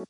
Oke, 0.00 0.08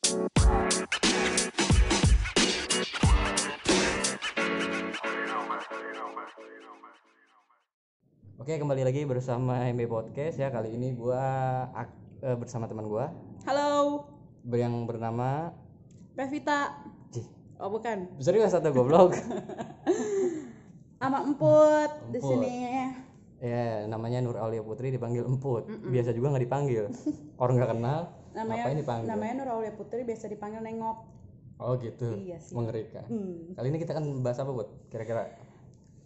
kembali 8.54 8.86
lagi 8.86 9.02
bersama 9.02 9.66
MB 9.66 9.90
Podcast 9.90 10.38
ya. 10.38 10.54
Kali 10.54 10.78
ini 10.78 10.94
gua 10.94 11.18
ak- 11.74 12.22
eh, 12.22 12.38
bersama 12.38 12.70
teman 12.70 12.86
gua 12.86 13.10
Halo, 13.42 14.06
yang 14.46 14.86
bernama 14.86 15.50
Revita. 16.14 16.86
Cih, 17.10 17.26
Oh 17.58 17.74
bukan, 17.74 18.14
serius 18.22 18.54
satu 18.54 18.70
goblok. 18.70 19.18
sama 21.02 21.26
Emput 21.26 21.90
di 22.14 22.22
Emput. 22.22 22.30
sini. 22.38 22.54
ya, 23.42 23.90
namanya 23.90 24.22
Nur 24.22 24.38
Aulia 24.38 24.62
Putri 24.62 24.94
dipanggil 24.94 25.26
Emput. 25.26 25.66
Biasa 25.66 26.14
juga 26.14 26.30
nggak 26.30 26.46
dipanggil. 26.46 26.86
Orang 27.42 27.58
nggak 27.58 27.74
kenal, 27.74 28.19
Namanya 28.30 28.62
ngapain 28.62 28.78
dipanggil? 28.78 29.06
namanya 29.10 29.32
Nur 29.42 29.48
Aulia 29.58 29.72
Putri 29.74 30.06
biasa 30.06 30.30
dipanggil 30.30 30.62
Nengok. 30.62 30.98
Oh 31.60 31.76
gitu. 31.76 32.16
Iya 32.16 32.40
sih. 32.40 32.56
Mengerikan. 32.56 33.04
Hmm. 33.10 33.52
Kali 33.52 33.66
ini 33.68 33.78
kita 33.82 33.92
akan 33.92 34.24
bahas 34.24 34.40
apa, 34.40 34.48
Bud? 34.48 34.68
Kira-kira. 34.88 35.28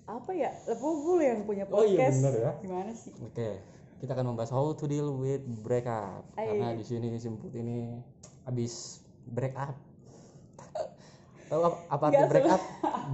Apa 0.05 0.31
ya? 0.34 0.51
Lepo 0.67 0.89
gue 1.01 1.25
yang 1.25 1.47
punya 1.47 1.65
Oh 1.71 1.87
iya, 1.87 2.11
podcast. 2.11 2.17
bener 2.21 2.34
ya. 2.34 2.53
Gimana 2.61 2.93
sih? 2.93 3.12
Oke, 3.23 3.62
kita 4.03 4.12
akan 4.19 4.34
membahas 4.34 4.51
how 4.51 4.67
to 4.75 4.84
deal 4.91 5.15
with 5.15 5.41
breakup. 5.62 6.27
Ayo. 6.37 6.59
Karena 6.59 6.75
di 6.75 6.84
sini 6.84 7.07
si 7.17 7.31
Emput 7.31 7.55
ini 7.55 7.95
habis 8.45 9.01
break 9.31 9.55
up. 9.56 9.79
Tahu 11.48 11.61
apa, 11.61 11.77
apa 11.93 12.05
arti 12.11 12.25
break 12.29 12.48
up? 12.51 12.62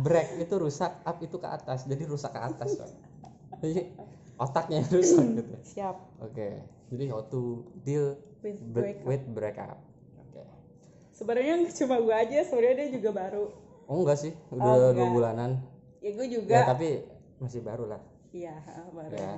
Break 0.01 0.29
itu 0.39 0.55
rusak, 0.57 1.03
up 1.03 1.19
itu 1.21 1.37
ke 1.37 1.49
atas. 1.51 1.85
Jadi 1.87 2.03
rusak 2.09 2.31
ke 2.33 2.41
atas. 2.41 2.79
Jadi 3.61 3.93
otaknya 4.41 4.81
rusak 4.89 5.27
gitu. 5.37 5.55
Siap. 5.77 5.97
Oke, 6.25 6.65
jadi 6.89 7.05
how 7.13 7.21
to 7.29 7.69
deal 7.85 8.17
With 8.41 8.61
bre- 8.73 8.81
breakup. 8.97 9.05
with 9.07 9.25
breakup. 9.31 9.79
Oke. 10.19 10.43
Sebenarnya 11.13 11.53
nggak 11.61 11.75
cuma 11.77 11.97
gue 12.01 12.15
aja, 12.15 12.39
sebenarnya 12.45 12.77
dia 12.81 12.89
juga 12.97 13.11
baru. 13.13 13.45
Oh 13.85 13.97
enggak 14.01 14.19
sih, 14.19 14.33
udah 14.49 14.71
Oh, 14.71 14.93
dua 14.95 15.09
bulanan. 15.11 15.51
Ya 16.01 16.11
gue 16.15 16.27
Ya 16.27 16.33
juga. 16.41 16.59
tapi 16.65 17.05
masih 17.37 17.61
baru 17.61 17.85
lah. 17.91 18.01
Iya, 18.31 18.55
baru. 18.95 19.13
Ya. 19.13 19.35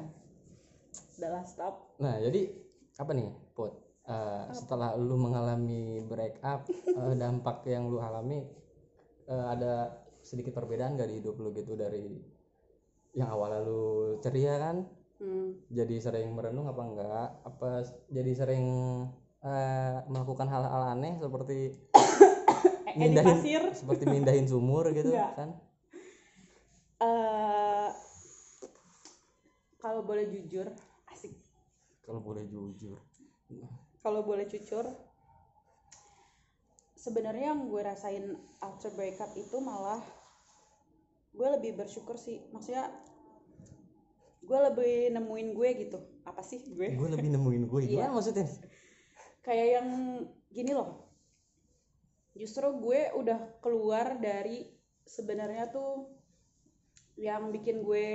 Udah 1.18 1.30
lah 1.32 1.44
stop. 1.44 1.96
Nah, 1.98 2.20
jadi 2.20 2.52
apa 3.00 3.10
nih, 3.10 3.30
Put? 3.56 3.72
Eh, 4.02 4.44
setelah 4.52 4.98
lu 4.98 5.14
mengalami 5.14 6.02
break 6.04 6.42
up, 6.42 6.66
eh, 6.98 7.14
dampak 7.16 7.62
yang 7.64 7.86
lu 7.86 7.98
alami 7.98 8.42
eh, 9.24 9.46
ada 9.48 9.94
sedikit 10.22 10.54
perbedaan 10.54 10.94
gak 10.94 11.06
di 11.06 11.18
hidup 11.22 11.38
lu 11.38 11.50
gitu 11.50 11.74
dari 11.74 12.18
yang 13.12 13.30
awalnya 13.30 13.62
lu 13.62 13.82
ceria 14.18 14.58
kan, 14.58 14.86
Hmm. 15.22 15.54
jadi 15.70 16.02
sering 16.02 16.34
merenung 16.34 16.66
apa 16.66 16.82
enggak? 16.82 17.28
Apa 17.46 17.86
jadi 18.10 18.32
sering 18.34 18.66
eh, 19.38 19.96
melakukan 20.10 20.50
hal-hal 20.50 20.82
aneh 20.90 21.14
seperti 21.16 21.78
Eh, 22.98 23.08
pasir. 23.16 23.62
seperti 23.78 24.04
mindahin 24.04 24.44
sumur 24.44 24.90
gitu 24.90 25.14
Enggak. 25.14 25.32
kan? 25.38 25.50
Eh, 27.00 27.88
kalau 29.78 30.02
boleh 30.02 30.26
jujur, 30.26 30.66
asik. 31.08 31.32
Kalau 32.02 32.18
boleh 32.18 32.44
jujur. 32.44 32.98
kalau 34.02 34.26
boleh 34.26 34.48
jujur 34.48 34.82
sebenarnya 36.96 37.50
yang 37.50 37.68
gue 37.68 37.82
rasain 37.82 38.34
after 38.58 38.90
breakup 38.94 39.30
itu 39.34 39.58
malah 39.58 40.00
gue 41.30 41.48
lebih 41.52 41.76
bersyukur 41.76 42.14
sih 42.14 42.40
maksudnya 42.50 42.88
gue 44.42 44.58
lebih 44.58 44.94
nemuin 45.12 45.48
gue 45.52 45.68
gitu 45.80 45.98
apa 46.22 46.42
sih 46.42 46.60
gue 46.68 46.92
Gue 46.92 47.08
lebih 47.08 47.30
nemuin 47.30 47.62
gue. 47.64 47.80
Iya. 47.84 47.90
Gimana 48.06 48.12
maksudnya? 48.12 48.46
kayak 49.40 49.68
yang 49.74 49.88
gini 50.48 50.70
loh 50.70 51.10
justru 52.32 52.62
gue 52.78 53.10
udah 53.12 53.58
keluar 53.58 54.16
dari 54.16 54.70
sebenarnya 55.02 55.66
tuh 55.68 56.06
yang 57.18 57.50
bikin 57.50 57.82
gue 57.82 58.08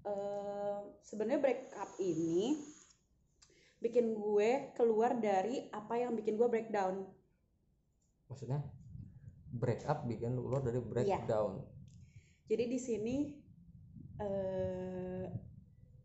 eh, 0.00 0.78
sebenarnya 1.02 1.40
breakup 1.40 1.90
ini 1.98 2.56
bikin 3.78 4.14
gue 4.14 4.70
keluar 4.72 5.16
dari 5.16 5.66
apa 5.70 5.96
yang 5.96 6.14
bikin 6.14 6.36
gue 6.36 6.46
breakdown 6.46 7.04
Maksudnya 8.26 8.62
break 9.50 9.82
up 9.84 10.06
bikin 10.06 10.38
lu 10.38 10.46
keluar 10.46 10.62
dari 10.62 10.78
Iya. 10.78 10.86
breakdown. 11.18 11.66
jadi 12.46 12.64
di 12.64 12.78
sini 12.78 13.16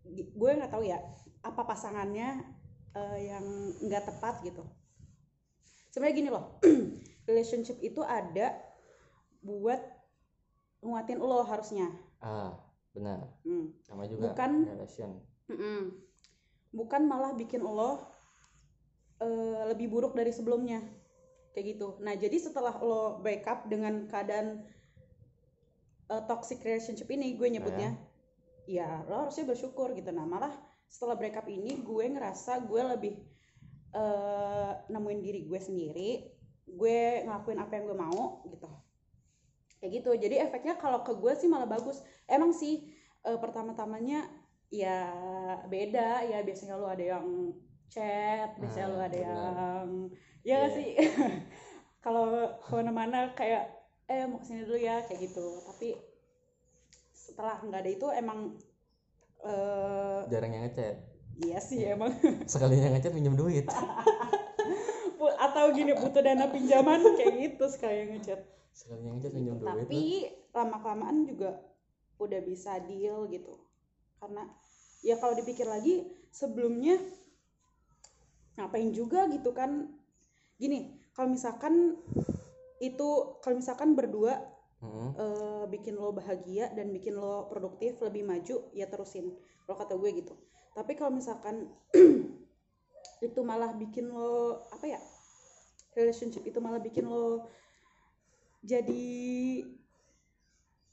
gi- 0.05 0.31
gue 0.31 0.49
nggak 0.53 0.71
tahu 0.71 0.83
ya 0.83 0.99
apa 1.41 1.61
pasangannya 1.61 2.41
eh, 2.91 3.19
yang 3.27 3.45
nggak 3.81 4.05
tepat 4.05 4.41
gitu 4.41 4.63
sebenarnya 5.89 6.15
gini 6.15 6.29
loh 6.29 6.59
relationship 7.29 7.77
itu 7.79 7.99
ada 8.01 8.55
buat 9.41 9.81
nguatin 10.79 11.17
lo 11.17 11.41
harusnya 11.41 11.89
Ah, 12.17 12.57
benar. 12.89 13.21
Hmm. 13.41 13.69
Sama 13.79 14.05
juga 14.05 14.33
Bukan- 14.33 14.65
relation. 14.65 15.21
Mm-mm. 15.45 15.93
bukan 16.71 17.05
malah 17.05 17.31
bikin 17.31 17.61
lo 17.61 18.01
eh, 19.17 19.61
lebih 19.69 19.87
buruk 19.87 20.11
dari 20.11 20.29
sebelumnya 20.29 20.81
kayak 21.51 21.77
gitu 21.77 21.95
nah 21.99 22.11
jadi 22.11 22.35
setelah 22.35 22.75
lo 22.75 23.21
break 23.21 23.45
up 23.45 23.63
dengan 23.65 24.05
keadaan 24.05 24.65
eh, 26.07 26.23
toxic 26.25 26.59
relationship 26.59 27.07
ini 27.07 27.33
gue 27.33 27.47
nyebutnya 27.47 27.93
ya 28.65 29.05
lo 29.05 29.27
harusnya 29.27 29.45
bersyukur 29.45 29.93
gitu. 29.93 30.09
Nah 30.11 30.25
malah 30.25 30.53
setelah 30.89 31.15
break 31.17 31.37
up 31.37 31.47
ini 31.49 31.81
gue 31.81 32.05
ngerasa 32.09 32.65
gue 32.65 32.81
lebih 32.97 33.13
eh, 33.95 34.71
nemuin 34.89 35.19
diri 35.21 35.39
gue 35.45 35.59
sendiri. 35.61 36.11
Gue 36.65 37.23
ngelakuin 37.25 37.59
apa 37.61 37.71
yang 37.77 37.85
gue 37.89 37.97
mau 37.97 38.43
gitu. 38.49 38.69
Kayak 39.79 39.91
gitu. 40.01 40.11
Jadi 40.17 40.35
efeknya 40.41 40.75
kalau 40.77 41.05
ke 41.05 41.13
gue 41.13 41.33
sih 41.37 41.47
malah 41.49 41.69
bagus. 41.69 42.01
Emang 42.25 42.51
sih 42.51 42.89
eh, 43.23 43.37
pertama-tamanya 43.37 44.25
ya 44.73 45.13
beda. 45.69 46.25
Ya 46.25 46.41
biasanya 46.41 46.75
lu 46.77 46.87
ada 46.89 47.05
yang 47.05 47.27
chat 47.85 48.57
biasanya 48.57 48.87
Ah, 48.89 48.91
lu 48.91 48.99
ada 48.99 49.17
yang 49.17 49.87
ya 50.41 50.65
Iya. 50.65 50.73
sih? 50.73 50.89
Kalau 52.05 52.27
ke 52.61 52.71
mana-mana 52.73 53.33
kayak 53.33 53.65
eh 54.05 54.25
mau 54.29 54.37
ke 54.37 54.45
sini 54.45 54.61
dulu 54.65 54.77
ya 54.77 55.01
kayak 55.05 55.21
gitu. 55.21 55.45
Tapi 55.65 55.97
setelah 57.35 57.59
nggak 57.59 57.81
ada 57.83 57.91
itu 57.91 58.07
emang 58.15 58.39
eh 59.43 60.21
Jarang 60.31 60.55
yang 60.55 60.63
ngechat. 60.71 60.95
iya 61.43 61.59
sih 61.59 61.83
emang 61.83 62.15
Sekalinya 62.51 62.95
ngechat 62.95 63.11
pinjam 63.11 63.35
duit. 63.35 63.67
Atau 65.45 65.75
gini 65.75 65.91
butuh 65.91 66.23
dana 66.23 66.47
pinjaman 66.47 67.03
kayak 67.19 67.33
gitu 67.43 67.67
sekali 67.67 68.07
yang 68.07 68.11
ngechat 68.15 68.39
Sekalinya 68.71 69.19
ngechat 69.19 69.33
pinjam 69.35 69.55
duit. 69.59 69.67
tapi 69.67 70.01
lama 70.55 70.77
kelamaan 70.79 71.27
juga 71.27 71.59
udah 72.15 72.39
bisa 72.39 72.79
deal 72.87 73.27
gitu 73.27 73.59
karena 74.23 74.47
ya 75.03 75.19
kalau 75.19 75.35
dipikir 75.35 75.67
lagi 75.67 76.07
sebelumnya 76.31 76.95
ngapain 78.55 78.95
juga 78.95 79.27
gitu 79.27 79.51
kan 79.51 79.91
gini 80.55 80.95
kalau 81.11 81.35
misalkan 81.35 81.99
itu 82.79 83.09
kalau 83.43 83.59
misalkan 83.59 83.99
berdua 83.99 84.39
Hmm. 84.85 85.11
eh, 85.17 85.63
bikin 85.73 85.97
lo 85.97 86.13
bahagia 86.13 86.69
dan 86.77 86.93
bikin 86.93 87.17
lo 87.17 87.49
produktif 87.49 87.97
lebih 88.05 88.21
maju 88.21 88.69
ya 88.71 88.85
terusin. 88.85 89.33
Kalau 89.65 89.77
kata 89.81 89.97
gue 89.97 90.09
gitu. 90.21 90.33
Tapi 90.77 90.93
kalau 90.93 91.09
misalkan 91.09 91.65
itu 93.25 93.39
malah 93.41 93.73
bikin 93.73 94.13
lo 94.13 94.61
apa 94.69 94.85
ya 94.85 95.01
relationship 95.97 96.45
itu 96.45 96.59
malah 96.61 96.77
bikin 96.77 97.07
lo 97.07 97.47
jadi 98.61 99.05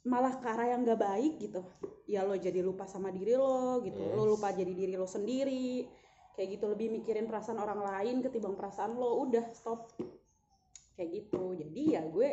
malah 0.03 0.34
ke 0.42 0.47
arah 0.50 0.74
yang 0.74 0.82
gak 0.82 1.00
baik 1.00 1.38
gitu. 1.38 1.62
Ya 2.10 2.26
lo 2.26 2.34
jadi 2.34 2.59
lupa 2.60 2.91
sama 2.91 3.09
diri 3.14 3.38
lo 3.38 3.80
gitu. 3.86 4.03
Lo 4.03 4.24
Yes. 4.26 4.30
lupa 4.36 4.48
jadi 4.50 4.72
diri 4.74 4.94
lo 4.98 5.06
sendiri. 5.06 5.86
Kayak 6.32 6.48
gitu 6.59 6.64
lebih 6.72 6.88
mikirin 6.91 7.28
perasaan 7.28 7.60
orang 7.60 7.80
lain 7.80 8.24
ketimbang 8.24 8.56
perasaan 8.59 8.98
lo. 8.98 9.22
Udah 9.24 9.47
stop. 9.54 9.94
Kayak 10.98 11.10
gitu. 11.22 11.54
Jadi 11.54 11.83
ya 11.97 12.03
gue 12.03 12.28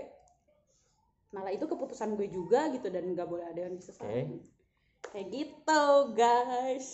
malah 1.30 1.54
itu 1.54 1.70
keputusan 1.70 2.18
gue 2.18 2.30
juga 2.30 2.74
gitu 2.74 2.90
dan 2.90 3.06
nggak 3.14 3.30
boleh 3.30 3.46
ada 3.46 3.70
yang 3.70 3.78
disesalin 3.78 4.42
kayak 5.10 5.28
gitu 5.32 5.84
guys. 6.14 6.88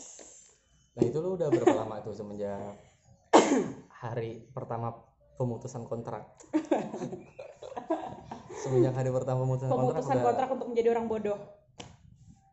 Nah 0.95 1.03
itu 1.03 1.17
lu 1.19 1.35
udah 1.35 1.47
berapa 1.51 1.75
lama 1.75 1.99
tuh 2.03 2.15
semenjak 2.15 2.75
hari 3.91 4.47
pertama 4.53 4.95
pemutusan 5.35 5.83
kontrak? 5.87 6.23
semenjak 8.63 8.95
hari 8.95 9.11
pertama 9.11 9.43
pemutusan, 9.43 9.71
kontrak 9.71 9.99
pemutusan 9.99 10.15
udah 10.15 10.27
kontrak 10.31 10.49
untuk 10.55 10.67
menjadi 10.71 10.87
orang 10.95 11.05
bodoh. 11.11 11.39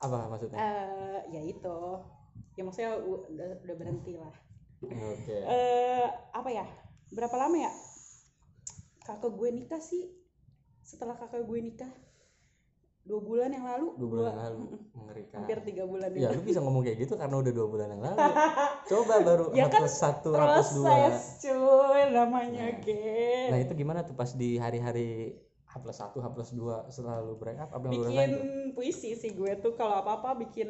Apa 0.03 0.27
maksudnya? 0.27 0.59
eh 0.59 1.19
ya 1.31 1.43
itu. 1.47 1.79
Ya 2.59 2.63
maksudnya 2.67 2.99
udah, 2.99 3.63
udah 3.63 3.77
berhenti 3.79 4.19
lah. 4.19 4.35
Oke. 4.83 5.37
eh 5.47 6.07
apa 6.35 6.51
ya? 6.51 6.67
Berapa 7.15 7.39
lama 7.39 7.55
ya? 7.55 7.71
Kakak 9.07 9.31
gue 9.35 9.49
nikah 9.55 9.79
sih 9.79 10.22
setelah 10.83 11.15
kakak 11.15 11.47
gue 11.47 11.59
nikah 11.63 11.93
dua 13.03 13.19
bulan 13.19 13.51
yang 13.51 13.67
lalu 13.67 13.99
dua 13.99 14.09
bulan 14.09 14.31
yang 14.31 14.43
lalu 14.47 14.59
mengerikan. 14.95 15.39
Hampir 15.43 15.59
tiga 15.67 15.83
bulan 15.91 16.09
ya 16.15 16.31
lu 16.31 16.43
bisa 16.47 16.63
ngomong 16.63 16.87
kayak 16.87 17.03
gitu 17.03 17.19
karena 17.19 17.35
udah 17.35 17.53
dua 17.53 17.67
bulan 17.67 17.89
yang 17.91 18.03
lalu. 18.03 18.19
Coba 18.95 19.15
baru 19.27 19.45
Ya 19.59 19.67
kan 19.67 19.83
satu 19.91 20.31
hapus 20.31 20.69
dua. 20.79 21.11
cuy 21.43 22.03
namanya 22.15 22.67
Nah. 22.71 22.79
gen. 22.79 23.49
Nah 23.51 23.59
itu 23.59 23.73
gimana 23.75 24.07
tuh 24.07 24.15
pas 24.15 24.31
di 24.31 24.55
hari-hari 24.55 25.35
H 25.67 25.83
plus 25.83 25.99
satu 25.99 26.23
H 26.23 26.31
plus 26.31 26.55
dua 26.55 26.87
setelah 26.95 27.25
lu 27.27 27.35
break 27.35 27.59
up 27.59 27.75
apa 27.75 27.91
bikin 27.91 28.31
puisi 28.77 29.19
sih 29.19 29.35
gue 29.35 29.51
tuh 29.59 29.75
kalau 29.75 29.99
apa 29.99 30.23
apa 30.23 30.39
bikin 30.39 30.69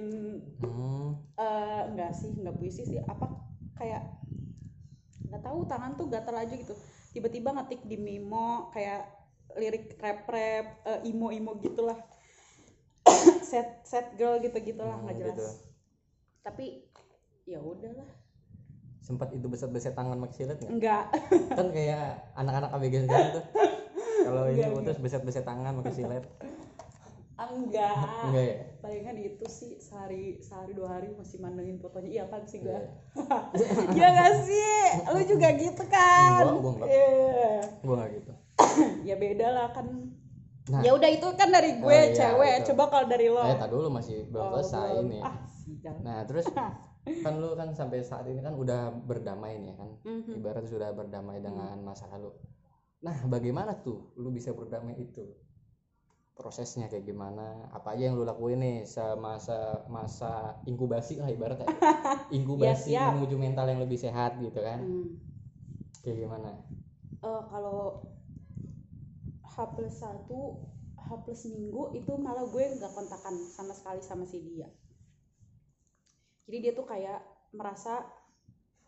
hmm, 0.62 1.36
eh 1.36 1.82
enggak 1.92 2.16
sih 2.16 2.32
enggak 2.32 2.56
puisi 2.56 2.88
sih. 2.88 2.96
Apa 3.04 3.28
kayak 3.76 4.08
nggak 5.28 5.42
tahu 5.44 5.68
tangan 5.68 6.00
tuh 6.00 6.08
gatal 6.08 6.32
aja 6.32 6.54
gitu. 6.56 6.72
Tiba-tiba 7.12 7.52
ngetik 7.52 7.84
di 7.84 8.00
memo 8.00 8.72
kayak 8.72 9.04
lirik 9.56 9.96
rap 9.98 10.24
rap 10.26 10.66
imo 11.02 11.28
imo 11.28 11.56
gitulah. 11.58 11.98
Set 13.50 13.82
set 13.82 14.14
girl 14.14 14.38
gitu 14.38 14.54
gitulah 14.58 14.94
Hmm, 14.94 15.04
nggak 15.06 15.16
jelas. 15.18 15.36
Gitu. 15.36 15.46
tapi 16.42 16.66
ya 17.44 17.58
udahlah. 17.58 18.08
Sempat 19.02 19.34
itu 19.34 19.46
beset-beset 19.46 19.94
tangan 19.94 20.14
pakai 20.16 20.36
silet 20.36 20.58
nggak? 20.58 20.70
Enggak 20.70 21.04
kan 21.58 21.66
kayak 21.70 22.32
anak-anak 22.34 22.70
ABG 22.70 22.94
sekarang 23.06 23.30
tuh 23.34 23.44
kalau 24.22 24.42
ini 24.46 24.62
Enggak, 24.62 24.74
putus 24.78 24.98
beset-beset 25.02 25.42
tangan 25.42 25.74
pakai 25.82 25.92
silet 25.92 26.24
enggak 27.42 27.90
enggak 28.22 28.44
ya? 28.46 28.56
Palingan 28.78 29.16
itu 29.18 29.46
sih 29.50 29.82
sehari 29.82 30.38
sehari 30.38 30.78
dua 30.78 30.94
hari 30.94 31.10
masih 31.10 31.42
mandengin 31.42 31.82
fotonya. 31.82 32.22
Iya 32.22 32.24
kan 32.30 32.46
sih 32.46 32.62
gue 32.62 32.70
Iya. 32.70 32.86
Iya 33.98 34.08
gak 34.14 34.32
sih? 34.46 34.78
Lu 35.10 35.20
juga 35.26 35.48
gitu 35.58 35.82
kan? 35.90 36.38
Enggak, 36.38 36.62
gua 36.62 36.72
enggak. 36.78 36.88
Iya. 36.90 37.54
gua 37.82 37.94
nggak 37.98 38.10
gitu 38.14 38.32
ya 39.02 39.16
beda 39.16 39.48
lah 39.50 39.68
kan. 39.70 39.86
Nah. 40.62 40.78
ya 40.78 40.94
udah 40.94 41.10
itu 41.10 41.26
kan 41.34 41.50
dari 41.50 41.74
gue 41.74 41.90
Oh, 41.90 41.90
iya, 41.90 42.14
cewek. 42.14 42.52
itu. 42.62 42.70
coba 42.70 42.84
kalau 42.88 43.06
dari 43.10 43.26
lo. 43.26 43.42
Eh 43.42 43.58
tadi 43.58 43.72
dulu 43.74 43.88
masih 43.90 44.30
belum 44.30 44.46
Oh, 44.46 44.50
selesai 44.56 44.88
belum. 44.94 45.06
ini. 45.10 45.18
Ah 45.20 45.36
nah 46.02 46.18
terus 46.22 46.46
kan 47.24 47.34
lu 47.34 47.54
kan 47.54 47.74
sampai 47.74 47.98
saat 47.98 48.26
ini 48.26 48.38
kan 48.38 48.54
udah 48.54 48.94
berdamai 48.94 49.58
nih 49.58 49.74
kan? 49.74 49.90
Mhm. 50.06 50.38
ibarat 50.38 50.62
sudah 50.66 50.94
berdamai 50.94 51.42
dengan 51.42 51.82
masa 51.82 52.06
lalu. 52.14 52.30
Nah 53.02 53.26
bagaimana 53.26 53.74
tuh 53.74 54.14
lu 54.14 54.30
bisa 54.30 54.54
berdamai 54.54 54.94
itu? 54.94 55.26
Prosesnya 56.32 56.86
kayak 56.86 57.04
gimana? 57.04 57.68
Apa 57.74 57.92
aja 57.92 58.06
yang 58.06 58.14
lu 58.14 58.22
lakuin 58.22 58.62
nih 58.62 58.86
semasa 58.86 59.82
masa 59.90 60.62
inkubasi 60.64 61.18
lah 61.18 61.28
ibaratnya. 61.28 61.66
Inkubasi 62.38 62.94
siap. 62.94 63.18
menuju 63.18 63.34
mental 63.36 63.66
yang 63.66 63.82
lebih 63.82 63.98
sehat 63.98 64.38
gitu 64.38 64.62
kan? 64.62 64.78
Hmm. 64.78 65.18
kayak 66.00 66.18
gimana? 66.18 66.50
Eh, 67.22 67.42
kalau 67.46 68.02
H 69.52 69.76
plus 69.76 70.00
satu 70.00 70.64
H 70.96 71.08
plus 71.28 71.44
minggu 71.52 71.92
itu 71.92 72.12
malah 72.16 72.48
gue 72.48 72.64
nggak 72.80 72.92
kontakan 72.96 73.36
sama 73.52 73.76
sekali 73.76 74.00
sama 74.00 74.24
si 74.24 74.40
dia 74.40 74.68
jadi 76.48 76.56
dia 76.68 76.72
tuh 76.72 76.88
kayak 76.88 77.20
merasa 77.52 78.08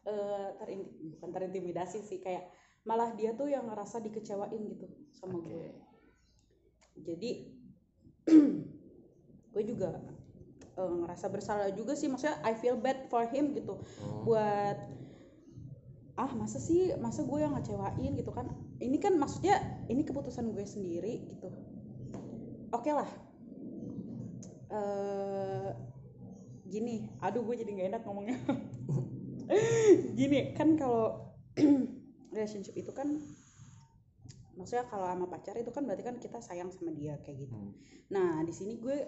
eh 0.05 0.49
terin- 0.61 1.17
bukan 1.17 1.31
terintimidasi 1.33 2.05
sih 2.05 2.21
kayak 2.21 2.49
malah 2.85 3.13
dia 3.17 3.33
tuh 3.33 3.49
yang 3.49 3.65
ngerasa 3.69 4.05
dikecewain 4.05 4.61
gitu 4.77 4.85
sama 5.17 5.41
Oke. 5.41 5.49
gue 5.49 5.69
jadi 7.05 7.31
gue 9.53 9.65
juga 9.65 10.01
eh, 10.77 10.93
ngerasa 11.05 11.27
bersalah 11.33 11.69
juga 11.73 11.97
sih 11.97 12.09
maksudnya 12.09 12.41
I 12.45 12.53
feel 12.57 12.77
bad 12.77 13.09
for 13.09 13.25
him 13.29 13.53
gitu 13.57 13.77
Hmm. 14.01 14.25
buat 14.29 14.79
ah 16.15 16.31
masa 16.35 16.63
sih? 16.63 16.95
Masa 16.99 17.27
gue 17.27 17.39
yang 17.43 17.55
ngecewain? 17.59 18.13
Gitu 18.15 18.31
kan. 18.31 18.51
Ini 18.79 18.97
kan 19.03 19.19
maksudnya 19.19 19.59
ini 19.91 20.07
keputusan 20.07 20.55
gue 20.55 20.65
sendiri 20.67 21.27
gitu. 21.31 21.49
Oke 22.71 22.91
lah. 22.91 23.09
Eh 24.71 25.71
gini. 26.69 27.11
Aduh 27.23 27.43
gue 27.47 27.57
jadi 27.59 27.71
nggak 27.71 27.89
enak 27.95 28.03
ngomongnya. 28.07 28.39
Gini 30.19 30.57
kan 30.57 30.73
kalau 30.81 31.37
relationship 32.35 32.73
itu 32.75 32.89
kan 32.97 33.21
maksudnya 34.55 34.87
kalau 34.87 35.07
sama 35.11 35.27
pacar 35.27 35.59
itu 35.59 35.71
kan 35.75 35.83
berarti 35.85 36.03
kan 36.07 36.17
kita 36.19 36.39
sayang 36.41 36.71
sama 36.71 36.95
dia 36.95 37.19
kayak 37.23 37.47
gitu. 37.47 37.55
Hmm. 37.55 37.75
Nah, 38.11 38.43
di 38.47 38.55
sini 38.55 38.79
gue 38.79 39.03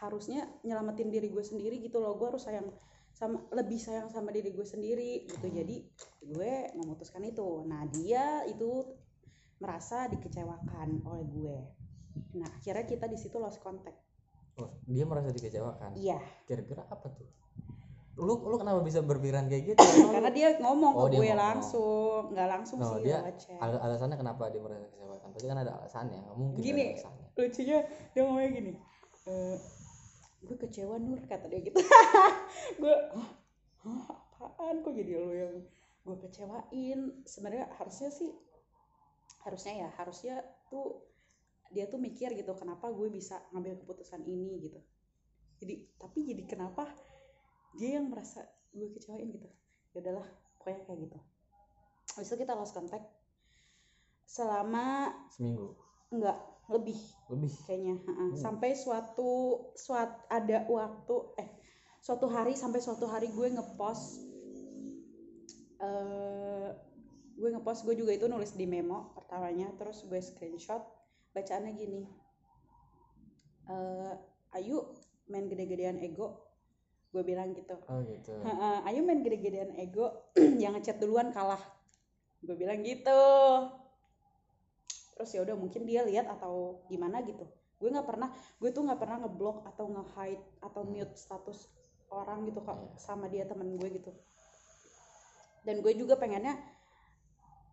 harusnya 0.00 0.48
nyelamatin 0.64 1.08
diri 1.08 1.32
gue 1.32 1.44
sendiri 1.44 1.80
gitu 1.80 2.00
loh. 2.00 2.16
Gue 2.16 2.32
harus 2.32 2.44
sayang 2.44 2.68
sama 3.14 3.46
lebih 3.50 3.78
sayang 3.78 4.10
sama 4.10 4.28
diri 4.28 4.50
gue 4.50 4.66
sendiri 4.66 5.24
gitu. 5.24 5.46
Jadi 5.46 5.86
gue 6.20 6.52
memutuskan 6.74 7.22
itu. 7.22 7.62
Nah, 7.62 7.86
dia 7.86 8.42
itu 8.44 8.82
merasa 9.56 10.06
dikecewakan 10.06 11.00
oleh 11.04 11.24
gue. 11.24 11.56
Nah, 12.34 12.50
akhirnya 12.52 12.84
kita 12.84 13.06
di 13.06 13.14
situ 13.14 13.38
lost 13.38 13.58
contact. 13.58 13.96
Oh, 14.54 14.70
dia 14.84 15.02
merasa 15.02 15.30
dikecewakan 15.30 15.94
Iya, 15.94 16.14
kira-kira 16.44 16.86
apa 16.86 17.10
tuh 17.10 17.26
lu 18.14 18.38
lu 18.40 18.54
kenapa 18.54 18.78
bisa 18.78 19.02
berpikiran 19.02 19.50
kayak 19.50 19.74
gitu 19.74 19.82
karena 20.06 20.30
lu- 20.30 20.30
dia 20.30 20.54
ngomong 20.62 20.92
Oh, 20.94 21.02
ke 21.02 21.10
dia 21.10 21.18
gue 21.18 21.26
ngomong. 21.26 21.42
langsung, 21.42 22.20
nggak 22.30 22.46
langsung 22.48 22.78
Oh, 22.78 22.94
sih 22.94 23.02
dia 23.02 23.18
al- 23.58 23.82
alasannya 23.82 24.14
kenapa 24.14 24.46
dia 24.48 24.62
merasa 24.62 24.86
dikecewakan 24.86 25.28
pasti 25.28 25.46
kan 25.50 25.58
ada 25.58 25.72
alasannya 25.74 26.18
nggak 26.22 26.36
mungkin 26.38 26.62
Gini. 26.62 26.84
alasannya 26.94 27.26
lucunya 27.34 27.78
dia 28.14 28.20
ngomongnya 28.22 28.50
gini 28.54 28.72
"Eh, 29.26 29.56
gue 30.40 30.56
kecewa 30.56 30.94
nur 30.96 31.18
kata 31.24 31.46
dia 31.48 31.60
gitu 31.60 31.78
gue 32.84 32.96
"Hah? 33.16 33.30
Hah, 33.84 34.04
apaan? 34.36 34.84
Kok 34.84 34.92
jadi 34.92 35.12
lo 35.16 35.32
yang 35.32 35.56
gue 36.04 36.16
kecewain? 36.20 37.24
Sebenarnya 37.24 37.72
harusnya 37.80 38.12
sih 38.12 38.28
harusnya 39.44 39.72
ya 39.84 39.88
harusnya 40.00 40.40
tuh 40.72 41.04
dia 41.68 41.84
tuh 41.88 42.00
mikir 42.00 42.32
gitu 42.32 42.52
kenapa 42.56 42.92
gue 42.92 43.08
bisa 43.08 43.40
ngambil 43.56 43.80
keputusan 43.80 44.20
ini? 44.28 44.68
Gitu. 44.68 44.80
Jadi 45.64 45.74
tapi 45.96 46.28
jadi 46.28 46.44
kenapa 46.44 46.84
dia 47.80 47.96
yang 47.96 48.12
merasa 48.12 48.44
gue 48.76 48.88
kecewain 48.92 49.32
gitu? 49.32 49.48
Ya 49.96 50.04
udahlah 50.04 50.28
pokoknya 50.60 50.84
kayak 50.84 51.00
gitu. 51.08 51.18
Habis 52.20 52.28
itu 52.28 52.36
kita 52.44 52.52
lost 52.52 52.76
contact 52.76 53.08
selama 54.28 55.12
seminggu. 55.32 55.72
Enggak 56.12 56.36
lebih. 56.68 57.00
Lebih? 57.32 57.52
Kayaknya 57.64 57.96
heeh. 58.00 58.28
Hmm. 58.32 58.36
sampai 58.36 58.76
suatu 58.76 59.32
suat 59.76 60.28
ada 60.28 60.68
waktu 60.68 61.16
eh 61.40 61.63
suatu 62.04 62.28
hari 62.28 62.52
sampai 62.52 62.84
suatu 62.84 63.08
hari 63.08 63.32
gue 63.32 63.48
ngepost 63.48 64.20
eh 65.80 66.68
gue 67.34 67.48
ngepost 67.48 67.88
gue 67.88 67.96
juga 67.96 68.12
itu 68.12 68.28
nulis 68.28 68.52
di 68.52 68.68
memo 68.68 69.16
pertamanya 69.16 69.72
terus 69.80 70.04
gue 70.04 70.20
screenshot 70.20 70.84
bacaannya 71.32 71.72
gini. 71.74 72.04
Eh 73.72 74.14
ayo 74.60 74.92
main 75.32 75.48
gede-gedean 75.48 75.96
ego 76.04 76.44
gue 77.08 77.24
bilang 77.24 77.56
gitu. 77.56 77.74
Oh 77.88 78.04
gitu. 78.04 78.36
Ayo 78.84 79.00
main 79.00 79.24
gede-gedean 79.24 79.72
ego 79.80 80.28
yang 80.62 80.76
ngechat 80.76 81.00
duluan 81.00 81.32
kalah. 81.32 81.60
Gue 82.44 82.54
bilang 82.54 82.84
gitu. 82.84 83.24
Terus 85.16 85.30
ya 85.32 85.40
udah 85.40 85.56
mungkin 85.56 85.88
dia 85.88 86.04
lihat 86.04 86.28
atau 86.28 86.84
gimana 86.92 87.24
gitu. 87.24 87.48
Gue 87.80 87.88
nggak 87.90 88.06
pernah 88.06 88.28
gue 88.60 88.70
tuh 88.70 88.84
nggak 88.84 89.00
pernah 89.00 89.24
ngeblok 89.24 89.66
atau 89.72 89.88
nge-hide 89.88 90.44
atau 90.62 90.82
mute 90.86 91.16
status 91.16 91.83
orang 92.14 92.46
gitu 92.46 92.62
kok 92.62 92.78
sama 92.96 93.26
dia 93.26 93.44
temen 93.44 93.74
gue 93.74 93.88
gitu. 93.90 94.10
Dan 95.66 95.82
gue 95.82 95.92
juga 95.98 96.14
pengennya 96.14 96.54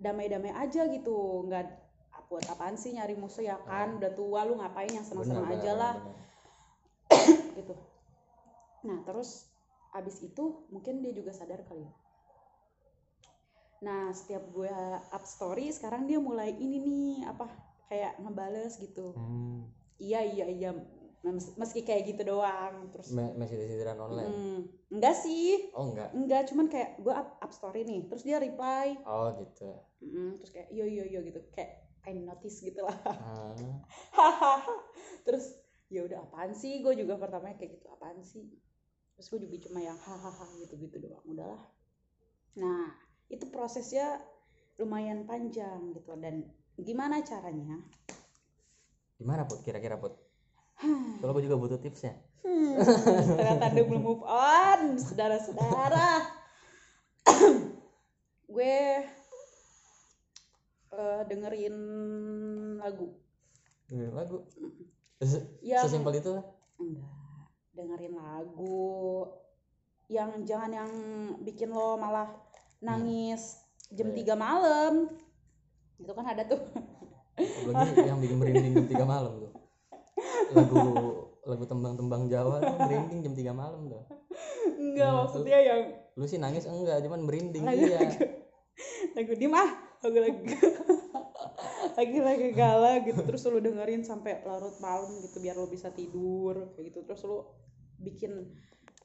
damai-damai 0.01 0.49
aja 0.57 0.89
gitu 0.89 1.45
nggak 1.45 1.81
buat 2.31 2.47
apaan 2.47 2.79
sih 2.79 2.95
nyari 2.95 3.19
musuh 3.19 3.43
ya 3.43 3.59
kan? 3.67 3.99
Udah 3.99 4.11
tua 4.15 4.47
lu 4.47 4.55
ngapain? 4.55 4.87
Yang 4.87 5.11
seneng-seneng 5.11 5.51
aja 5.51 5.71
lah. 5.75 5.93
gitu. 7.59 7.75
Nah 8.87 9.03
terus 9.03 9.51
abis 9.91 10.23
itu 10.23 10.63
mungkin 10.71 11.03
dia 11.03 11.11
juga 11.11 11.35
sadar 11.35 11.67
kali 11.67 11.83
ya. 11.83 11.93
Nah 13.83 14.15
setiap 14.15 14.47
gue 14.55 14.71
up 15.11 15.23
story 15.27 15.75
sekarang 15.75 16.07
dia 16.07 16.23
mulai 16.23 16.55
ini 16.55 16.79
nih 16.79 17.11
apa 17.27 17.51
kayak 17.91 18.15
ngebales 18.23 18.79
gitu. 18.79 19.11
Hmm, 19.11 19.67
iya 19.99 20.23
iya 20.23 20.47
iya 20.47 20.71
Mes- 21.21 21.53
meski 21.53 21.85
kayak 21.85 22.09
gitu 22.09 22.25
doang 22.25 22.89
terus 22.89 23.13
me- 23.13 23.37
masih 23.37 23.61
di 23.61 23.69
sindiran 23.69 23.97
online? 24.01 24.33
Mm, 24.33 24.59
enggak 24.97 25.15
sih. 25.21 25.69
Oh 25.77 25.93
enggak? 25.93 26.09
Enggak 26.17 26.49
cuman 26.49 26.65
kayak 26.65 26.97
gue 26.97 27.13
up, 27.13 27.37
up 27.37 27.51
story 27.53 27.85
nih 27.85 28.09
terus 28.09 28.25
dia 28.25 28.41
reply. 28.41 28.97
Oh 29.05 29.29
gitu. 29.37 29.69
Mm, 30.01 30.41
terus 30.41 30.49
kayak 30.49 30.69
yo 30.73 30.85
yo 30.89 31.05
yo 31.05 31.21
gitu. 31.21 31.37
Kayak 31.53 31.93
kind 32.01 32.25
notice 32.25 32.57
gitu 32.65 32.81
lah. 32.81 32.97
Ah, 33.05 33.53
hahaha. 34.17 34.73
Terus 35.21 35.61
ya 35.93 36.01
udah 36.09 36.25
apaan 36.25 36.57
sih? 36.57 36.81
Gue 36.81 36.97
juga 36.97 37.21
pertamanya 37.21 37.53
kayak 37.61 37.77
gitu 37.77 37.85
apaan 37.93 38.17
sih? 38.25 38.49
Terus 39.13 39.27
gue 39.29 39.39
juga 39.45 39.69
cuma 39.69 39.77
yang 39.77 40.01
hahaha 40.01 40.49
gitu 40.65 40.73
gitu 40.81 40.97
doang 40.97 41.25
udahlah 41.29 41.61
nah 42.51 42.91
itu 43.31 43.47
prosesnya 43.47 44.19
lumayan 44.75 45.23
panjang 45.23 45.93
gitu. 45.95 46.11
Dan 46.19 46.49
gimana 46.75 47.21
caranya? 47.23 47.79
Gimana 49.15 49.45
put? 49.45 49.61
Kira-kira 49.61 50.01
put 50.01 50.17
kalau 51.21 51.31
gue 51.37 51.43
juga 51.45 51.57
butuh 51.57 51.77
tipsnya. 51.77 52.17
Hmm, 52.41 52.73
ternyata 53.37 53.69
anda 53.69 53.81
belum 53.85 54.01
move 54.01 54.25
on 54.25 54.97
saudara-saudara. 54.97 56.25
Gue 58.49 59.05
eh, 60.89 61.21
dengerin 61.29 61.75
lagu. 62.81 63.13
Dengerin 63.85 64.15
lagu? 64.17 64.37
Yang 65.61 65.85
sesimpel 65.85 66.17
itu? 66.17 66.33
Lah 66.33 66.45
enggak 66.81 67.09
dengerin 67.77 68.13
lagu. 68.17 69.29
Yang 70.09 70.29
jangan 70.49 70.71
yang 70.73 70.91
bikin 71.45 71.69
lo 71.71 71.95
malah 71.95 72.27
nangis 72.81 73.61
jam 73.93 74.09
Iya. 74.11 74.33
3 74.33 74.41
malam. 74.41 74.93
Itu 76.01 76.11
kan 76.17 76.25
ada 76.25 76.43
tuh. 76.49 76.59
Apalagi 77.37 78.01
yang 78.01 78.19
bikin 78.19 78.37
merinding 78.41 78.73
jam 78.75 78.87
3 78.89 79.05
malam 79.05 79.33
tuh 79.45 79.60
lagu 80.51 80.79
lagu 81.41 81.63
tembang-tembang 81.65 82.27
Jawa 82.27 82.59
tuh 82.59 82.75
merinding 82.77 83.19
jam 83.21 83.33
3 83.33 83.51
malam 83.51 83.81
tuh 83.87 84.03
enggak 84.77 85.07
Iya, 85.07 85.19
maksudnya 85.23 85.59
yang 85.59 85.81
lu 86.13 86.25
sih 86.25 86.37
nangis 86.37 86.65
enggak 86.65 87.01
cuman 87.01 87.23
merinding 87.23 87.63
Lagu- 87.63 87.81
iya. 87.81 87.99
lagu 89.13 89.33
dim 89.33 89.53
ah 89.53 89.69
lagu 90.01 90.17
lagu 90.17 90.41
lagi 91.91 92.17
lagi 92.17 92.47
galau 92.53 92.95
gitu. 93.03 93.21
Terus 93.21 93.41
lu 93.45 93.59
dengerin 93.59 94.01
sampai 94.01 94.41
larut 94.41 94.73
malam 94.79 95.11
gitu 95.19 95.37
biar 95.37 95.53
lo 95.53 95.67
bisa 95.67 95.91
tidur 95.91 96.71
kayak 96.73 96.89
gitu. 96.89 96.99
Terus 97.03 97.21
lu 97.25 97.45
bikin 97.99 98.31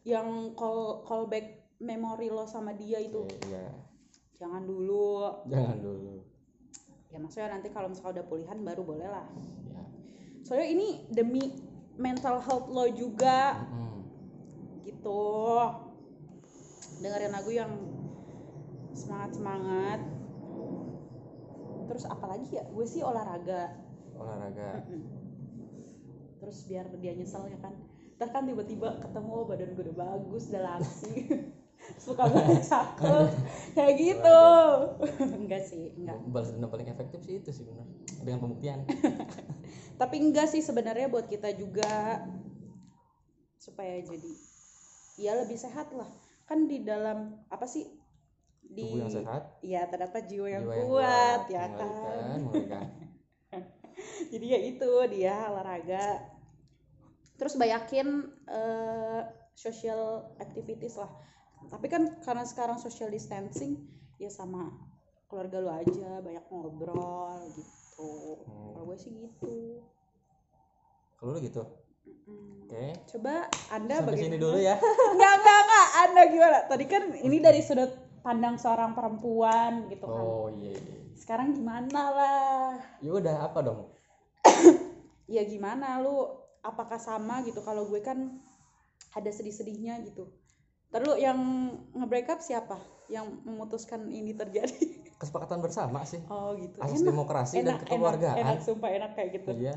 yang 0.06 0.54
call 0.54 1.02
callback 1.02 1.76
memori 1.82 2.30
lo 2.30 2.46
sama 2.46 2.72
dia 2.72 2.96
itu. 2.96 3.26
Iya 3.44 3.74
jangan 4.36 4.64
dulu. 4.64 5.44
Jangan 5.48 5.78
dulu. 5.80 6.14
Ya 7.10 7.18
maksudnya 7.18 7.48
nanti 7.50 7.68
kalau 7.68 7.88
misalnya 7.88 8.20
udah 8.20 8.26
pulihan 8.26 8.58
baru 8.60 8.82
boleh 8.84 9.08
lah. 9.08 9.26
Ya 9.66 9.82
soalnya 10.46 10.70
ini 10.70 10.88
demi 11.10 11.42
mental 11.98 12.38
health 12.38 12.70
lo 12.70 12.86
juga. 12.94 13.66
Mm-mm. 13.66 13.98
gitu. 14.86 15.26
Dengerin 17.02 17.34
lagu 17.34 17.50
yang 17.50 17.72
semangat 18.96 19.36
semangat 19.36 20.00
terus 21.86 22.02
apalagi 22.06 22.46
ya? 22.50 22.64
Gue 22.70 22.86
sih 22.86 23.02
olahraga. 23.02 23.74
Olahraga. 24.14 24.86
Terus 26.42 26.58
biar 26.70 26.86
dia 26.98 27.14
nyesel 27.14 27.46
ya 27.50 27.58
kan. 27.58 27.74
Ntar 28.16 28.28
kan 28.32 28.48
tiba-tiba 28.48 28.96
ketemu 29.02 29.34
badan 29.44 29.70
gue 29.76 29.84
udah 29.90 29.96
bagus 29.96 30.48
udah 30.48 30.62
langsing 30.64 31.26
suka 31.94 32.22
banget 32.26 32.62
cakep. 32.70 33.30
Kayak 33.74 33.94
gitu. 33.98 34.40
Enggak 35.42 35.62
sih 35.66 35.94
enggak. 35.94 36.18
Balas 36.30 36.50
dendam 36.54 36.70
paling 36.70 36.88
efektif 36.90 37.22
sih 37.22 37.38
itu 37.38 37.50
sih 37.54 37.64
benar 37.66 37.86
dengan 38.22 38.38
pembuktian. 38.42 38.82
Tapi 40.00 40.16
enggak 40.20 40.50
sih 40.50 40.60
sebenarnya 40.60 41.08
buat 41.08 41.30
kita 41.30 41.54
juga 41.56 42.20
supaya 43.56 43.98
jadi 44.04 44.32
ya 45.16 45.32
lebih 45.38 45.56
sehat 45.56 45.90
lah. 45.94 46.08
Kan 46.46 46.70
di 46.70 46.82
dalam 46.84 47.42
apa 47.48 47.64
sih? 47.66 47.86
Di 48.66 48.82
tubuh 48.82 49.06
yang 49.06 49.12
sehat? 49.12 49.42
Ya 49.62 49.86
terdapat 49.86 50.26
jiwa 50.26 50.46
yang, 50.50 50.64
jiwa 50.66 50.74
yang 50.74 50.88
kuat, 50.90 51.40
ya 51.48 51.62
mengerikan, 51.70 51.90
kan? 51.94 52.38
mengerikan. 52.42 52.82
jadi 54.34 54.46
ya 54.46 54.60
itu 54.62 54.90
dia 55.10 55.36
olahraga. 55.48 56.06
Terus 57.36 57.54
banyakin 57.56 58.08
eh, 58.48 59.20
social 59.56 60.36
activities 60.36 61.00
lah 61.00 61.08
tapi 61.66 61.86
kan 61.86 62.02
karena 62.20 62.44
sekarang 62.44 62.76
social 62.76 63.08
distancing 63.08 63.80
ya 64.16 64.28
sama 64.28 64.70
keluarga 65.26 65.58
lu 65.58 65.70
aja 65.70 66.20
banyak 66.20 66.44
ngobrol 66.46 67.40
gitu 67.50 68.08
Hmm. 68.44 68.76
kalau 68.76 68.84
gue 68.86 68.98
sih 68.98 69.10
gitu 69.16 69.80
kalau 71.16 71.32
lu 71.32 71.40
gitu 71.40 71.64
Mm-mm. 72.04 72.68
oke 72.68 72.84
coba 73.08 73.48
anda 73.68 73.98
sampai 73.98 74.12
bagaimana 74.12 74.28
sini 74.28 74.36
dulu 74.36 74.58
ya 74.60 74.76
Enggak, 75.16 75.32
enggak, 75.34 75.58
enggak. 75.58 75.86
Anda 75.96 76.22
gimana? 76.28 76.58
Tadi 76.68 76.84
kan 76.84 77.02
ini 77.16 77.36
dari 77.40 77.60
sudut 77.60 77.88
pandang 78.20 78.60
seorang 78.60 78.92
perempuan 78.92 79.88
gitu 79.88 80.04
kan. 80.04 80.22
oh 80.22 80.52
iya 80.52 80.76
iya. 80.76 80.96
Sekarang 81.16 81.56
gimana 81.56 82.02
lah? 82.12 82.68
ya 83.00 83.10
udah 83.10 83.48
apa 83.48 83.58
dong 83.64 83.80
Ya 85.34 85.42
gimana 85.42 85.98
lu? 85.98 86.28
Apakah 86.60 87.00
sama 87.00 87.40
gitu? 87.42 87.64
Kalau 87.64 87.88
gue 87.88 87.98
kan 88.04 88.38
ada 89.10 89.30
sedih-sedihnya 89.32 90.04
gitu. 90.04 90.28
Terus 90.96 91.16
yang 91.18 91.38
nge-break 91.92 92.26
up 92.26 92.40
siapa? 92.40 92.76
Yang 93.06 93.26
memutuskan 93.42 94.08
ini 94.08 94.32
terjadi? 94.32 94.80
kesepakatan 95.20 95.60
bersama 95.60 96.00
sih 96.02 96.20
Oh 96.26 96.52
gitu. 96.54 96.76
asas 96.78 97.00
Enak, 97.00 97.06
demokrasi 97.06 97.54
dan 97.56 97.62
enak, 97.62 97.72
enak, 97.72 97.80
kekeluargaan 97.86 98.36
enak, 98.38 98.56
sumpah 98.60 98.90
enak 98.90 99.10
kayak 99.12 99.30
gitu. 99.34 99.48
iya 99.54 99.74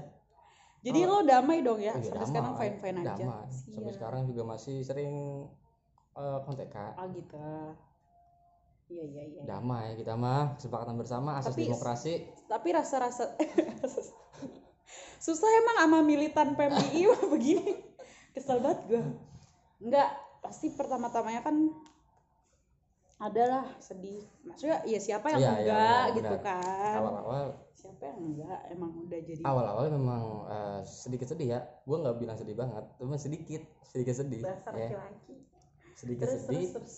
Jadi 0.80 1.00
Oh. 1.02 1.08
lo 1.14 1.24
damai 1.24 1.60
dong 1.60 1.78
ya? 1.78 1.92
Iya, 1.92 2.08
Sampai 2.08 2.12
damai. 2.14 2.28
sekarang 2.30 2.54
fine-fine 2.56 2.98
aja. 2.98 3.08
damai 3.14 3.46
sampai 3.52 3.84
Siap. 3.86 3.96
sekarang 3.96 4.22
juga 4.26 4.44
masih 4.46 4.76
sering 4.82 5.14
eh, 6.14 6.40
kontekan 6.42 6.92
Oh 6.94 7.08
gitu. 7.10 7.40
Iya, 8.90 9.04
iya, 9.06 9.24
iya. 9.30 9.42
damai 9.46 9.96
kita 9.96 10.14
mah 10.14 10.56
kesepakatan 10.56 10.96
bersama 10.96 11.36
asas 11.36 11.54
Tapi- 11.54 11.68
demokrasi 11.68 12.14
tapi 12.46 12.68
rasa-rasa 12.72 13.32
susah 15.20 15.50
emang 15.58 15.78
sama 15.80 16.00
militan 16.02 16.52
PMI 16.52 17.00
begini 17.32 17.80
kesel 18.32 18.60
banget 18.60 18.80
gue 18.88 19.04
enggak 19.80 20.10
pasti 20.50 20.74
pertama-tamanya 20.74 21.46
kan 21.46 21.56
adalah 23.22 23.68
sedih. 23.78 24.26
Maksudnya 24.42 24.82
ya 24.90 24.98
siapa 24.98 25.30
yang 25.36 25.42
iya, 25.46 25.52
enggak 25.54 26.02
benar, 26.02 26.18
gitu 26.18 26.36
benar. 26.40 26.48
kan? 26.48 26.98
Awal-awal 26.98 27.46
siapa 27.78 28.04
yang 28.10 28.20
enggak? 28.34 28.60
Emang 28.74 28.92
udah 29.06 29.20
jadi 29.22 29.42
awal-awal 29.46 29.86
memang 29.94 30.24
eh, 30.50 30.80
sedikit 30.90 31.28
sedih 31.30 31.48
ya. 31.54 31.60
Gue 31.86 31.98
nggak 32.02 32.18
bilang 32.18 32.38
sedih 32.40 32.58
banget 32.58 32.84
cuma 32.98 33.20
sedikit 33.22 33.62
sedikit 33.86 34.16
sedih 34.18 34.42
dasar 34.42 34.74
ya. 34.74 34.90
laki-laki. 34.90 35.36
Sedikit 35.94 36.26
terus 36.26 36.42
sedih. 36.48 36.58
terus 36.58 36.72
terus. 36.74 36.96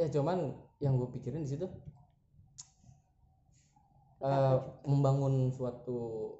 Ya 0.00 0.06
cuman 0.08 0.56
yang 0.80 0.96
gue 0.96 1.08
pikirin 1.12 1.44
di 1.44 1.50
situ 1.52 1.68
tuh? 1.68 1.74
membangun 4.82 5.54
suatu 5.54 6.34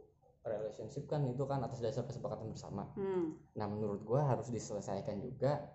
relationship 0.47 1.05
kan 1.07 1.27
itu 1.27 1.43
kan 1.45 1.59
atas 1.61 1.83
dasar 1.83 2.07
kesepakatan 2.07 2.49
bersama. 2.51 2.87
Hmm. 2.95 3.35
nah 3.59 3.67
menurut 3.67 4.01
gue 4.03 4.21
harus 4.21 4.49
diselesaikan 4.49 5.19
juga 5.19 5.67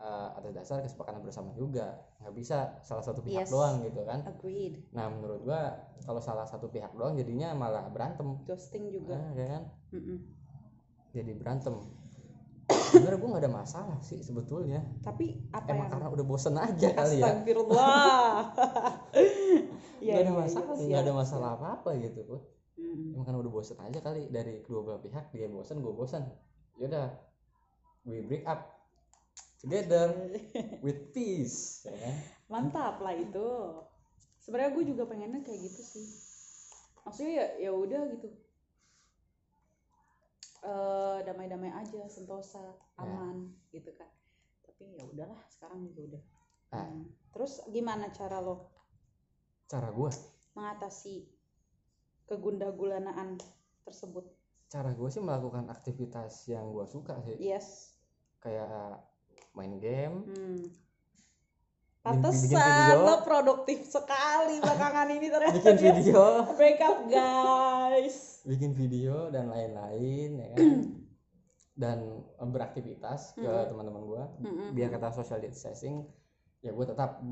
eh, 0.00 0.28
atas 0.32 0.52
dasar 0.56 0.76
kesepakatan 0.80 1.20
bersama 1.20 1.52
juga. 1.52 2.00
Nggak 2.24 2.34
bisa 2.34 2.56
salah 2.80 3.04
satu 3.04 3.20
pihak 3.20 3.44
Yes. 3.44 3.52
doang 3.52 3.84
gitu 3.84 4.00
kan. 4.06 4.24
Agreed. 4.24 4.80
Nah 4.96 5.12
menurut 5.12 5.44
gue 5.44 5.60
kalau 6.06 6.20
salah 6.24 6.48
satu 6.48 6.72
pihak 6.72 6.94
doang 6.96 7.18
jadinya 7.18 7.52
malah 7.52 7.84
berantem. 7.92 8.40
Ghosting 8.48 8.88
juga. 8.88 9.20
Nah, 9.20 9.32
ya 9.36 9.46
kan? 9.58 9.62
Mm-mm. 9.92 10.18
jadi 11.10 11.32
berantem. 11.36 11.74
Sebenarnya 12.94 13.18
gue 13.18 13.28
nggak 13.34 13.44
ada 13.44 13.52
masalah 13.52 13.98
sih 14.00 14.22
sebetulnya. 14.22 14.80
Tapi 15.02 15.50
apa 15.50 15.68
emang 15.68 15.90
yang 15.90 15.92
karena 15.92 16.06
udah 16.08 16.24
bosen 16.24 16.54
aja 16.56 16.88
kali 16.94 17.18
ya? 17.18 17.26
Astagfirullah. 17.34 18.34
Iya, 20.00 20.16
nggak 20.16 20.22
ada 20.24 20.32
iya, 20.32 20.32
iya, 20.32 20.40
masalah 20.48 20.74
siap, 20.80 20.88
nggak 20.88 21.02
ada 21.04 21.12
masalah 21.12 21.48
apa 21.60 21.66
apa 21.76 21.90
gitu 22.00 22.40
emang 22.90 23.24
karena 23.24 23.38
udah 23.40 23.52
bosen 23.52 23.78
aja 23.78 23.98
kali 24.00 24.26
dari 24.28 24.60
kedua 24.60 24.80
belah 24.82 25.00
pihak 25.00 25.30
dia 25.30 25.46
bosen 25.46 25.80
gue 25.80 25.92
bosen. 25.92 26.24
Yaudah 26.76 27.12
we 28.04 28.24
break 28.24 28.44
up 28.44 28.80
together 29.60 30.10
with 30.84 31.12
peace 31.12 31.84
ya 31.84 31.94
kan? 31.94 32.14
mantap 32.50 32.98
lah 32.98 33.14
itu. 33.14 33.48
Sebenarnya 34.40 34.72
gue 34.74 34.84
juga 34.88 35.04
pengennya 35.04 35.44
kayak 35.44 35.60
gitu 35.60 35.82
sih. 35.84 36.06
Maksudnya 37.04 37.32
ya 37.32 37.46
ya 37.68 37.70
udah 37.72 38.02
gitu. 38.16 38.28
Eh 40.60 41.18
damai-damai 41.24 41.72
aja 41.72 42.04
sentosa 42.06 42.60
Ya. 42.60 43.04
aman 43.08 43.48
gitu 43.72 43.88
kan. 43.96 44.08
Tapi 44.60 45.00
ya 45.00 45.04
udahlah 45.08 45.40
sekarang 45.48 45.88
juga 45.88 46.00
udah. 46.16 46.22
Ah. 46.70 46.86
Hmm. 46.86 47.02
terus 47.34 47.64
gimana 47.68 48.12
cara 48.12 48.38
lo? 48.38 48.70
Cara 49.66 49.90
gue 49.90 50.10
mengatasi 50.52 51.24
kegundah-gulanaan 52.30 53.42
tersebut. 53.82 54.22
Cara 54.70 54.94
gue 54.94 55.08
sih 55.10 55.18
melakukan 55.18 55.66
aktivitas 55.66 56.46
yang 56.46 56.70
gue 56.70 56.86
suka 56.86 57.18
sih. 57.26 57.34
Yes. 57.42 57.98
Kayak 58.38 59.02
main 59.58 59.82
game. 59.82 60.30
Hmm. 60.30 60.62
Pantesan 62.00 63.04
lo 63.04 63.20
produktif 63.26 63.84
sekali 63.84 64.62
belakangan 64.62 65.10
ini 65.10 65.26
ternyata. 65.28 65.58
Bikin 65.58 65.76
video. 65.76 66.22
Break 66.58 66.80
up 66.80 66.98
guys. 67.10 68.40
Bikin 68.46 68.72
video 68.72 69.28
dan 69.28 69.50
lain-lain 69.50 70.30
ya 70.38 70.48
kan? 70.54 70.64
Dan 71.80 71.98
beraktivitas 72.40 73.36
ke 73.36 73.44
Mm-mm. 73.44 73.68
teman-teman 73.68 74.02
gue 74.04 74.22
biar 74.76 74.92
kata 74.92 75.16
social 75.16 75.40
distancing 75.40 76.04
ya 76.60 76.76
gue 76.76 76.86
tetap 76.88 77.24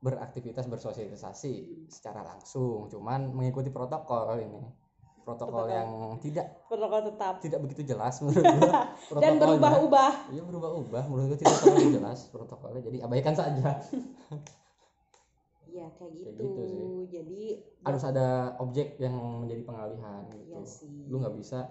beraktivitas 0.00 0.64
bersosialisasi 0.66 1.86
secara 1.92 2.24
langsung. 2.24 2.88
Cuman 2.88 3.32
mengikuti 3.36 3.68
protokol 3.68 4.40
ini. 4.40 4.64
Protokol 5.20 5.68
Protokol. 5.68 5.76
yang 5.76 5.88
tidak 6.24 6.46
protokol 6.66 7.00
tetap. 7.12 7.34
tidak 7.44 7.60
begitu 7.60 7.92
jelas 7.92 8.18
menurut 8.24 8.40
gue 8.40 8.72
dan 9.20 9.36
berubah-ubah. 9.36 10.12
Iya 10.32 10.42
berubah-ubah. 10.48 11.04
Menurut 11.06 11.36
gue 11.36 11.38
tidak 11.44 11.56
terlalu 11.60 12.00
jelas 12.00 12.18
protokolnya. 12.32 12.80
Jadi 12.82 12.98
abaikan 13.04 13.36
saja. 13.36 13.78
Iya 15.70 15.86
kayak 15.94 16.12
gitu. 16.16 16.24
Kayak 16.24 16.40
gitu 16.40 16.62
sih. 16.66 16.84
Jadi 17.14 17.40
harus 17.84 18.02
ada 18.02 18.56
objek 18.58 18.96
yang 18.98 19.14
menjadi 19.44 19.62
pengalihan 19.62 20.24
gitu. 20.34 20.50
Iya 20.50 20.60
sih. 20.66 21.06
lu 21.06 21.20
nggak 21.20 21.36
bisa 21.36 21.68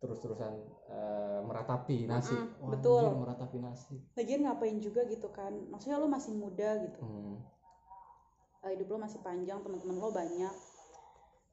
terus-terusan 0.00 0.52
eh, 0.88 1.40
meratapi 1.44 2.08
nasi. 2.08 2.32
Mm-mm, 2.32 2.64
Wah, 2.64 2.70
betul. 2.72 3.04
anjir, 3.04 3.20
meratapi 3.20 3.56
nasi. 3.60 3.96
Lagian 4.16 4.40
ngapain 4.48 4.76
juga 4.80 5.04
gitu 5.04 5.28
kan? 5.28 5.52
Maksudnya 5.68 6.00
lo 6.00 6.08
masih 6.08 6.32
muda 6.32 6.80
gitu. 6.88 7.00
hmm. 7.04 7.36
Eh, 8.64 8.70
Hidup 8.76 8.96
lo 8.96 8.98
masih 9.04 9.20
panjang, 9.20 9.60
teman-teman 9.60 9.96
lo 10.00 10.08
banyak. 10.08 10.54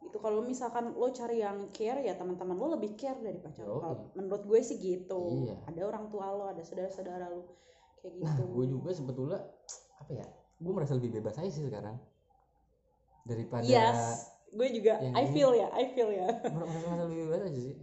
Itu 0.07 0.17
kalau 0.23 0.39
misalkan 0.47 0.95
lo 0.95 1.11
cari 1.11 1.43
yang 1.43 1.67
care 1.75 1.99
ya 2.07 2.15
teman-teman 2.15 2.55
lo 2.55 2.79
lebih 2.79 2.95
care 2.95 3.19
dari 3.19 3.43
pacar 3.43 3.67
lo. 3.67 4.15
Menurut 4.15 4.47
gue 4.47 4.59
sih 4.63 4.79
gitu. 4.79 5.43
Iya. 5.43 5.67
ada 5.67 5.81
orang 5.83 6.07
tua 6.07 6.31
lo 6.31 6.47
ada 6.47 6.63
saudara-saudara 6.63 7.27
lo. 7.27 7.51
Kayak 7.99 8.23
nah 8.23 8.31
gitu. 8.31 8.43
gue 8.47 8.65
juga 8.71 8.89
sebetulnya 8.95 9.39
apa 9.99 10.11
ya 10.13 10.27
gue 10.57 10.71
merasa 10.71 10.95
lebih 10.95 11.19
bebas 11.19 11.35
aja 11.35 11.51
sih 11.51 11.67
sekarang. 11.67 11.99
Daripada 13.27 13.67
yes. 13.67 14.31
Gue 14.47 14.71
juga 14.71 15.03
I 15.03 15.27
feel 15.35 15.51
ya 15.51 15.67
I 15.75 15.91
feel 15.91 16.15
ya. 16.15 16.31
Merasa 16.47 17.03
lebih 17.11 17.27
bebas 17.27 17.43
aja 17.51 17.59
sih 17.59 17.75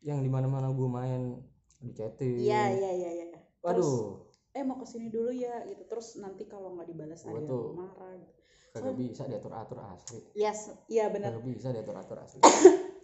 yang 0.00 0.24
di 0.24 0.30
mana 0.32 0.48
mana 0.48 0.72
gue 0.72 0.88
main 0.88 1.36
di 1.80 1.92
chatting. 1.92 2.40
Iya 2.40 2.62
iya 2.76 2.90
iya 2.96 3.10
iya. 3.12 3.38
Waduh. 3.60 4.28
Eh 4.56 4.64
mau 4.64 4.80
ke 4.80 4.86
sini 4.88 5.12
dulu 5.12 5.32
ya 5.32 5.64
gitu. 5.68 5.84
Terus 5.88 6.16
nanti 6.20 6.48
kalau 6.48 6.76
nggak 6.76 6.88
dibalas 6.88 7.24
ada 7.24 7.40
yang 7.40 7.76
marah 7.76 8.12
gitu. 8.16 8.38
kagak 8.70 8.94
bisa 9.02 9.26
diatur 9.26 9.50
atur 9.50 9.82
asli. 9.82 10.22
Yes 10.38 10.70
iya 10.86 11.10
benar 11.10 11.34
kagak 11.34 11.46
bisa 11.50 11.68
diatur 11.74 11.96
atur 11.98 12.18
asli. 12.22 12.40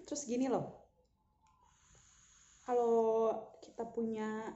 Terus 0.07 0.23
gini 0.31 0.47
loh. 0.47 0.87
Kalau 2.62 3.35
kita 3.62 3.83
punya 3.91 4.55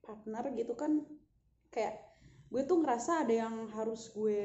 partner 0.00 0.52
gitu 0.56 0.72
kan 0.72 1.04
kayak 1.68 2.00
gue 2.52 2.62
tuh 2.68 2.80
ngerasa 2.80 3.24
ada 3.24 3.34
yang 3.48 3.68
harus 3.72 4.12
gue 4.12 4.44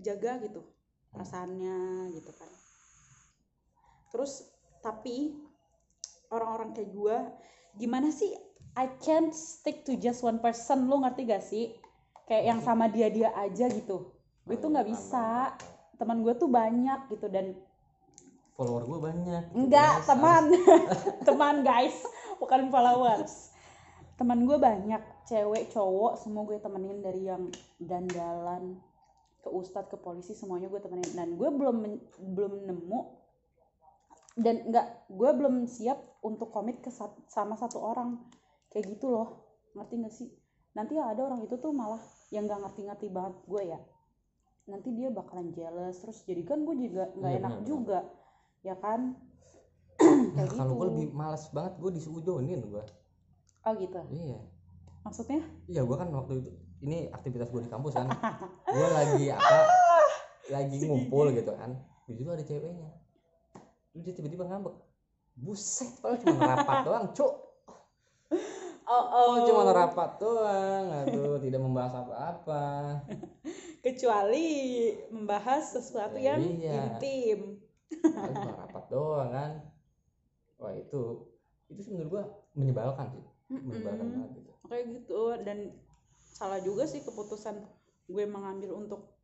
jaga 0.00 0.40
gitu 0.44 0.64
perasaannya 1.12 2.10
gitu 2.16 2.32
kan. 2.32 2.50
Terus 4.08 4.48
tapi 4.80 5.43
orang-orang 6.32 6.72
kayak 6.72 6.90
gue 6.92 7.16
gimana 7.76 8.08
sih 8.14 8.30
I 8.74 8.90
can't 8.98 9.30
stick 9.30 9.86
to 9.86 9.94
just 9.94 10.26
one 10.26 10.42
person 10.42 10.90
lo 10.90 10.98
ngerti 11.06 11.22
gak 11.30 11.44
sih? 11.46 11.74
Kayak 12.26 12.44
yang 12.50 12.60
sama 12.64 12.90
dia 12.90 13.06
dia 13.06 13.30
aja 13.38 13.70
gitu. 13.70 14.10
Gue 14.42 14.56
tuh 14.58 14.72
nggak 14.72 14.88
bisa. 14.88 15.54
teman 15.94 16.26
gue 16.26 16.34
tuh 16.34 16.50
banyak 16.50 17.06
gitu 17.06 17.30
dan 17.30 17.54
follower 18.58 18.82
gue 18.82 18.98
banyak 18.98 19.42
gitu, 19.46 19.56
Enggak, 19.62 20.02
guys. 20.02 20.06
teman. 20.10 20.44
teman 21.28 21.56
guys, 21.62 21.96
bukan 22.42 22.66
followers. 22.66 23.54
Teman 24.18 24.42
gue 24.42 24.58
banyak, 24.58 25.02
cewek, 25.26 25.70
cowok, 25.70 26.18
semua 26.18 26.42
gue 26.50 26.58
temenin 26.58 26.98
dari 26.98 27.30
yang 27.30 27.46
dandalan 27.78 28.78
ke 29.38 29.48
ustadz 29.54 29.86
ke 29.86 29.98
polisi 30.02 30.34
semuanya 30.34 30.66
gue 30.66 30.82
temenin. 30.82 31.10
Dan 31.14 31.38
gue 31.38 31.46
belum 31.46 31.76
belum 32.34 32.52
nemu 32.66 33.00
dan 34.34 34.66
enggak 34.66 35.06
gue 35.06 35.30
belum 35.30 35.64
siap 35.64 35.96
untuk 36.20 36.50
komit 36.50 36.82
ke 36.82 36.90
sat- 36.90 37.22
sama 37.26 37.54
satu 37.54 37.78
orang. 37.78 38.18
Kayak 38.68 38.98
gitu 38.98 39.10
loh. 39.10 39.46
Ngerti 39.74 39.94
gak 40.00 40.14
sih? 40.14 40.28
Nanti 40.74 40.98
ada 40.98 41.22
orang 41.22 41.42
itu 41.42 41.54
tuh 41.54 41.70
malah 41.70 42.02
yang 42.30 42.44
nggak 42.44 42.66
ngerti-ngerti 42.66 43.06
banget 43.08 43.34
gue 43.46 43.62
ya. 43.64 43.78
Nanti 44.66 44.90
dia 44.90 45.08
bakalan 45.08 45.52
jealous 45.52 46.02
terus 46.02 46.24
jadi 46.24 46.42
kan 46.42 46.62
gue 46.62 46.74
juga 46.80 47.14
nggak 47.14 47.30
Iya, 47.30 47.38
enak 47.38 47.52
benar, 47.54 47.66
juga. 47.66 47.98
ya 48.60 48.74
kan? 48.74 49.00
Nah, 49.94 50.24
kayak 50.34 50.50
kalau 50.50 50.66
gitu. 50.66 50.78
gue 50.80 50.86
lebih 50.90 51.06
malas 51.14 51.46
banget 51.48 51.78
gue 51.78 51.90
disujonin 51.92 52.60
gue 52.64 52.84
oh 53.64 53.72
gitu? 53.78 54.00
Iya. 54.10 54.38
Maksudnya? 55.04 55.40
Iya 55.68 55.82
gue 55.84 55.96
kan 55.96 56.08
waktu 56.10 56.32
itu 56.42 56.50
ini 56.80 57.06
aktivitas 57.08 57.48
gue 57.48 57.62
di 57.62 57.70
kampus 57.70 57.94
kan. 57.94 58.08
Gue 58.66 58.88
lagi 58.90 59.30
apa 59.30 59.58
lagi 60.58 60.76
ngumpul 60.82 61.30
gitu 61.30 61.52
kan. 61.54 61.70
Di 62.04 62.12
situ 62.12 62.26
ada 62.26 62.42
ceweknya 62.42 62.90
Terus 63.94 64.02
dia 64.10 64.14
tiba-tiba 64.18 64.50
ngambek. 64.50 64.74
Buset 65.38 66.02
padahal 66.02 66.18
cuma 66.18 66.34
ngerapat 66.42 66.76
doang 66.86 67.06
cuk. 67.14 67.34
Oh, 68.84 69.04
oh, 69.06 69.34
cuma 69.46 69.62
ngerapat 69.70 70.10
doang. 70.18 70.84
Aduh 71.06 71.38
tidak 71.38 71.62
membahas 71.62 71.94
apa-apa. 72.02 72.64
Kecuali 73.80 74.46
membahas 75.14 75.78
sesuatu 75.78 76.18
Ya, 76.18 76.34
yang 76.34 76.42
iya. 76.58 76.98
intim. 76.98 77.62
Padahal 78.02 78.34
cuma 78.34 78.52
rapat 78.66 78.84
doang 78.90 79.30
kan. 79.30 79.52
Wah 80.58 80.74
itu 80.74 81.30
itu 81.70 81.80
sih 81.80 81.90
menurut 81.94 82.10
gue 82.10 82.24
menyebalkan 82.58 83.06
sih. 83.14 83.24
Menyebalkan 83.48 84.04
Mm-mm. 84.04 84.14
banget 84.18 84.30
gitu. 84.42 84.50
Kayak 84.66 84.84
gitu 84.90 85.22
dan 85.46 85.58
salah 86.18 86.58
juga 86.58 86.82
sih 86.90 87.06
keputusan 87.06 87.62
gue 88.10 88.24
mengambil 88.26 88.74
untuk 88.74 89.14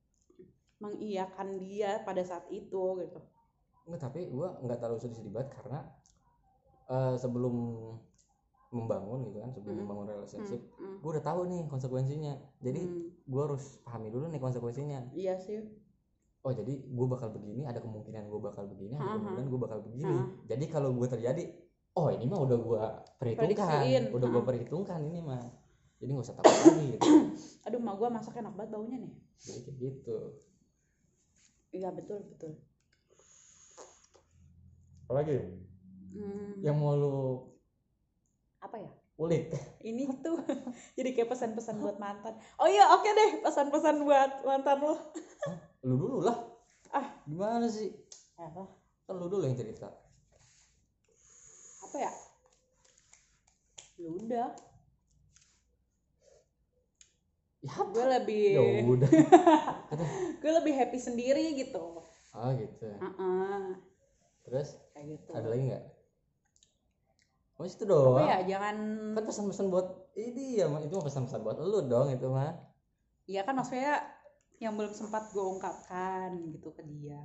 mengiyakan 0.81 1.59
dia 1.61 2.01
pada 2.07 2.23
saat 2.25 2.47
itu 2.49 3.03
gitu 3.03 3.21
Enggak, 3.91 4.07
tapi 4.07 4.31
gue 4.31 4.49
nggak 4.63 4.79
terlalu 4.79 4.99
sedih-sedih 5.03 5.35
banget 5.35 5.51
karena 5.59 5.83
eh, 6.87 7.15
sebelum 7.19 7.55
membangun 8.71 9.27
gitu 9.27 9.43
kan 9.43 9.51
sebelum 9.51 9.75
Mm-mm. 9.75 9.83
membangun 9.83 10.07
relationship 10.15 10.63
Mm-mm. 10.79 11.03
gue 11.03 11.11
udah 11.11 11.25
tahu 11.27 11.41
nih 11.51 11.67
konsekuensinya. 11.67 12.39
Jadi 12.63 12.81
Hmm, 12.87 13.11
gue 13.27 13.43
harus 13.43 13.83
pahami 13.83 14.15
dulu 14.15 14.31
nih 14.31 14.39
konsekuensinya. 14.39 15.11
Iya 15.11 15.35
sih. 15.43 15.59
Oh 16.47 16.55
jadi 16.55 16.73
gue 16.79 17.07
bakal 17.11 17.35
begini 17.35 17.67
ada 17.67 17.83
kemungkinan 17.83 18.31
gue 18.31 18.41
bakal 18.41 18.71
begini 18.71 18.95
ada 18.95 19.19
kemungkinan 19.19 19.47
gue 19.51 19.61
bakal 19.61 19.79
begini. 19.83 20.17
Ha. 20.17 20.25
jadi 20.55 20.65
kalau 20.71 20.95
gue 20.95 21.09
terjadi 21.11 21.43
oh 21.99 22.09
ini 22.15 22.25
mah 22.31 22.41
udah 22.47 22.59
gue 22.63 22.83
perhitungkan 23.19 23.67
Prediksiin. 23.83 24.05
udah 24.15 24.29
gue 24.31 24.43
perhitungkan 24.47 25.01
ini 25.03 25.19
mah. 25.19 25.43
Jadi 25.99 26.11
nggak 26.15 26.27
usah 26.31 26.37
takut 26.39 26.55
lagi 26.71 26.85
gitu. 26.95 27.03
Aduh 27.67 27.81
mah 27.83 27.95
gue 27.99 28.09
masak 28.09 28.39
enak 28.39 28.55
banget 28.55 28.71
baunya 28.71 28.97
nih. 29.03 29.13
Jadi 29.43 29.59
kayak 29.67 29.77
gitu. 29.83 30.19
Iya 31.75 31.91
betul 31.91 32.23
betul 32.31 32.55
apalagi? 35.11 35.43
Hmm, 36.15 36.63
yang 36.63 36.79
mau 36.79 36.95
lu 36.95 37.51
apa 38.63 38.79
ya? 38.79 38.91
ulik. 39.19 39.51
Ini 39.83 40.07
tuh 40.23 40.39
jadi 40.97 41.11
kayak 41.11 41.35
pesan-pesan 41.35 41.83
buat 41.83 41.99
mantan. 41.99 42.39
Oh 42.63 42.71
iya 42.71 42.87
oke 42.95 43.11
deh 43.11 43.31
pesan-pesan 43.43 44.07
buat 44.07 44.47
mantan 44.47 44.79
lo. 44.87 44.95
Lu 45.83 45.99
dulu 45.99 46.19
lah. 46.23 46.39
Ah. 46.95 47.11
gimana 47.27 47.67
sih? 47.67 47.91
Apa? 48.39 48.71
Kan 49.11 49.15
lu 49.19 49.27
dulu 49.27 49.51
yang 49.51 49.59
cerita. 49.59 49.91
Apa 51.91 51.97
ya? 51.99 52.13
Ya 53.99 54.11
udah. 54.15 54.49
Ya 57.61 57.77
gue 57.77 58.07
lebih 58.09 58.47
ya 58.57 58.63
udah. 58.89 59.11
Gue 60.41 60.53
lebih 60.57 60.73
happy 60.73 60.97
sendiri 60.97 61.61
gitu. 61.61 62.01
Oh 62.31 62.51
gitu 62.55 62.87
Heeh, 62.87 63.75
terus 64.47 64.79
kayak 64.95 65.07
gitu. 65.19 65.31
Ada 65.33 65.49
lagi 65.49 65.63
nggak? 65.71 65.85
Oh 67.61 67.69
itu 67.69 67.85
apa 67.85 67.93
doang. 67.93 68.25
ya 68.25 68.41
jangan 68.57 68.77
kan 69.13 69.25
pesan-pesan 69.29 69.69
buat 69.69 69.89
ini 70.17 70.65
ya 70.65 70.67
itu 70.81 70.97
mah 70.97 71.05
pesan-pesan 71.05 71.45
buat 71.45 71.61
lu 71.61 71.85
dong 71.85 72.09
itu 72.09 72.25
mah. 72.33 72.57
Ya 73.29 73.45
kan 73.45 73.53
maksudnya 73.53 74.01
yang 74.65 74.81
belum 74.81 74.97
sempat 74.97 75.29
gue 75.37 75.45
ungkapkan 75.45 76.41
gitu 76.57 76.73
ke 76.73 76.81
dia. 76.89 77.21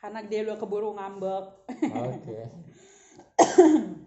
Karena 0.00 0.24
dia 0.24 0.40
udah 0.48 0.56
keburu 0.56 0.96
ngambek. 0.96 1.46
Oke. 1.92 2.40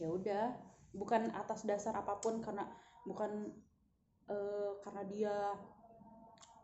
Ya 0.00 0.08
udah. 0.08 0.56
Bukan 0.96 1.28
atas 1.36 1.68
dasar 1.68 1.92
apa 1.92 2.16
pun 2.24 2.40
karena 2.40 2.64
bukan 3.04 3.52
eh, 4.32 4.70
karena 4.80 5.02
dia 5.04 5.36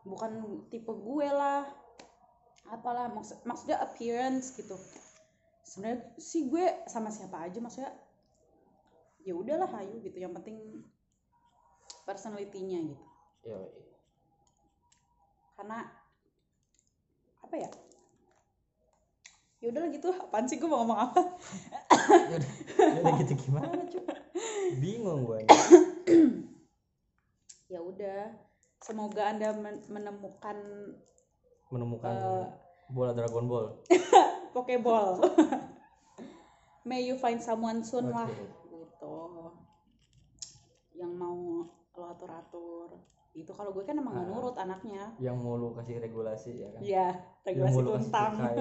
bukan 0.05 0.65
tipe 0.73 0.89
gue 0.89 1.29
lah. 1.29 1.69
Apalah 2.69 3.13
maksud 3.13 3.45
maksudnya 3.45 3.77
appearance 3.77 4.57
gitu 4.57 4.73
sebenarnya 5.67 6.15
sih 6.15 6.47
gue 6.47 6.63
sama 6.87 7.11
siapa 7.11 7.43
aja 7.43 7.59
maksudnya 7.59 7.91
ya 9.27 9.35
udahlah 9.35 9.67
hayu 9.67 9.99
gitu. 9.99 10.15
Yang 10.15 10.39
penting 10.39 10.57
personality-nya 12.07 12.79
gitu. 12.95 13.05
Ya 13.43 13.59
karena 15.59 15.83
apa 17.43 17.55
ya? 17.59 17.69
Ya 19.59 19.67
udahlah 19.73 19.89
gitu. 19.91 20.07
Apaan 20.15 20.47
sih 20.47 20.55
gue 20.55 20.69
mau 20.69 20.85
ngomong 20.85 20.99
apa? 21.11 21.21
Udah 22.07 22.51
udah 23.03 23.13
gitu 23.19 23.33
gimana? 23.43 23.67
Cuy 23.91 24.05
bingung 24.79 25.27
gua 25.27 25.43
ya 27.67 27.83
udah. 27.83 28.31
Semoga 28.77 29.33
anda 29.33 29.51
men- 29.57 29.83
menemukan 29.89 30.55
menemukan 31.73 32.13
Eh. 32.13 32.45
Bola 32.87 33.11
Dragon 33.11 33.45
Ball. 33.45 33.67
Pokeball. 34.55 35.19
May 36.87 37.03
you 37.03 37.15
find 37.15 37.37
someone 37.37 37.83
soon 37.83 38.09
lah. 38.09 38.25
Oke. 38.25 38.47
gitu. 38.71 39.17
Yang 40.95 41.11
mau 41.13 41.67
lo 41.97 42.05
atur 42.07 42.29
atur 42.29 42.89
itu 43.33 43.49
kalau 43.53 43.69
gue 43.69 43.81
kan 43.81 43.93
emang 43.93 44.13
nggak 44.13 44.25
Ah. 44.25 44.31
nurut 44.33 44.55
anaknya. 44.57 45.03
Yang 45.19 45.35
mau 45.37 45.53
lu 45.55 45.73
kasih 45.73 45.99
regulasi 45.99 46.51
ya 46.57 46.67
kan? 46.71 46.79
Iya, 46.81 47.07
regulasi 47.43 47.77
cukai. 47.83 48.57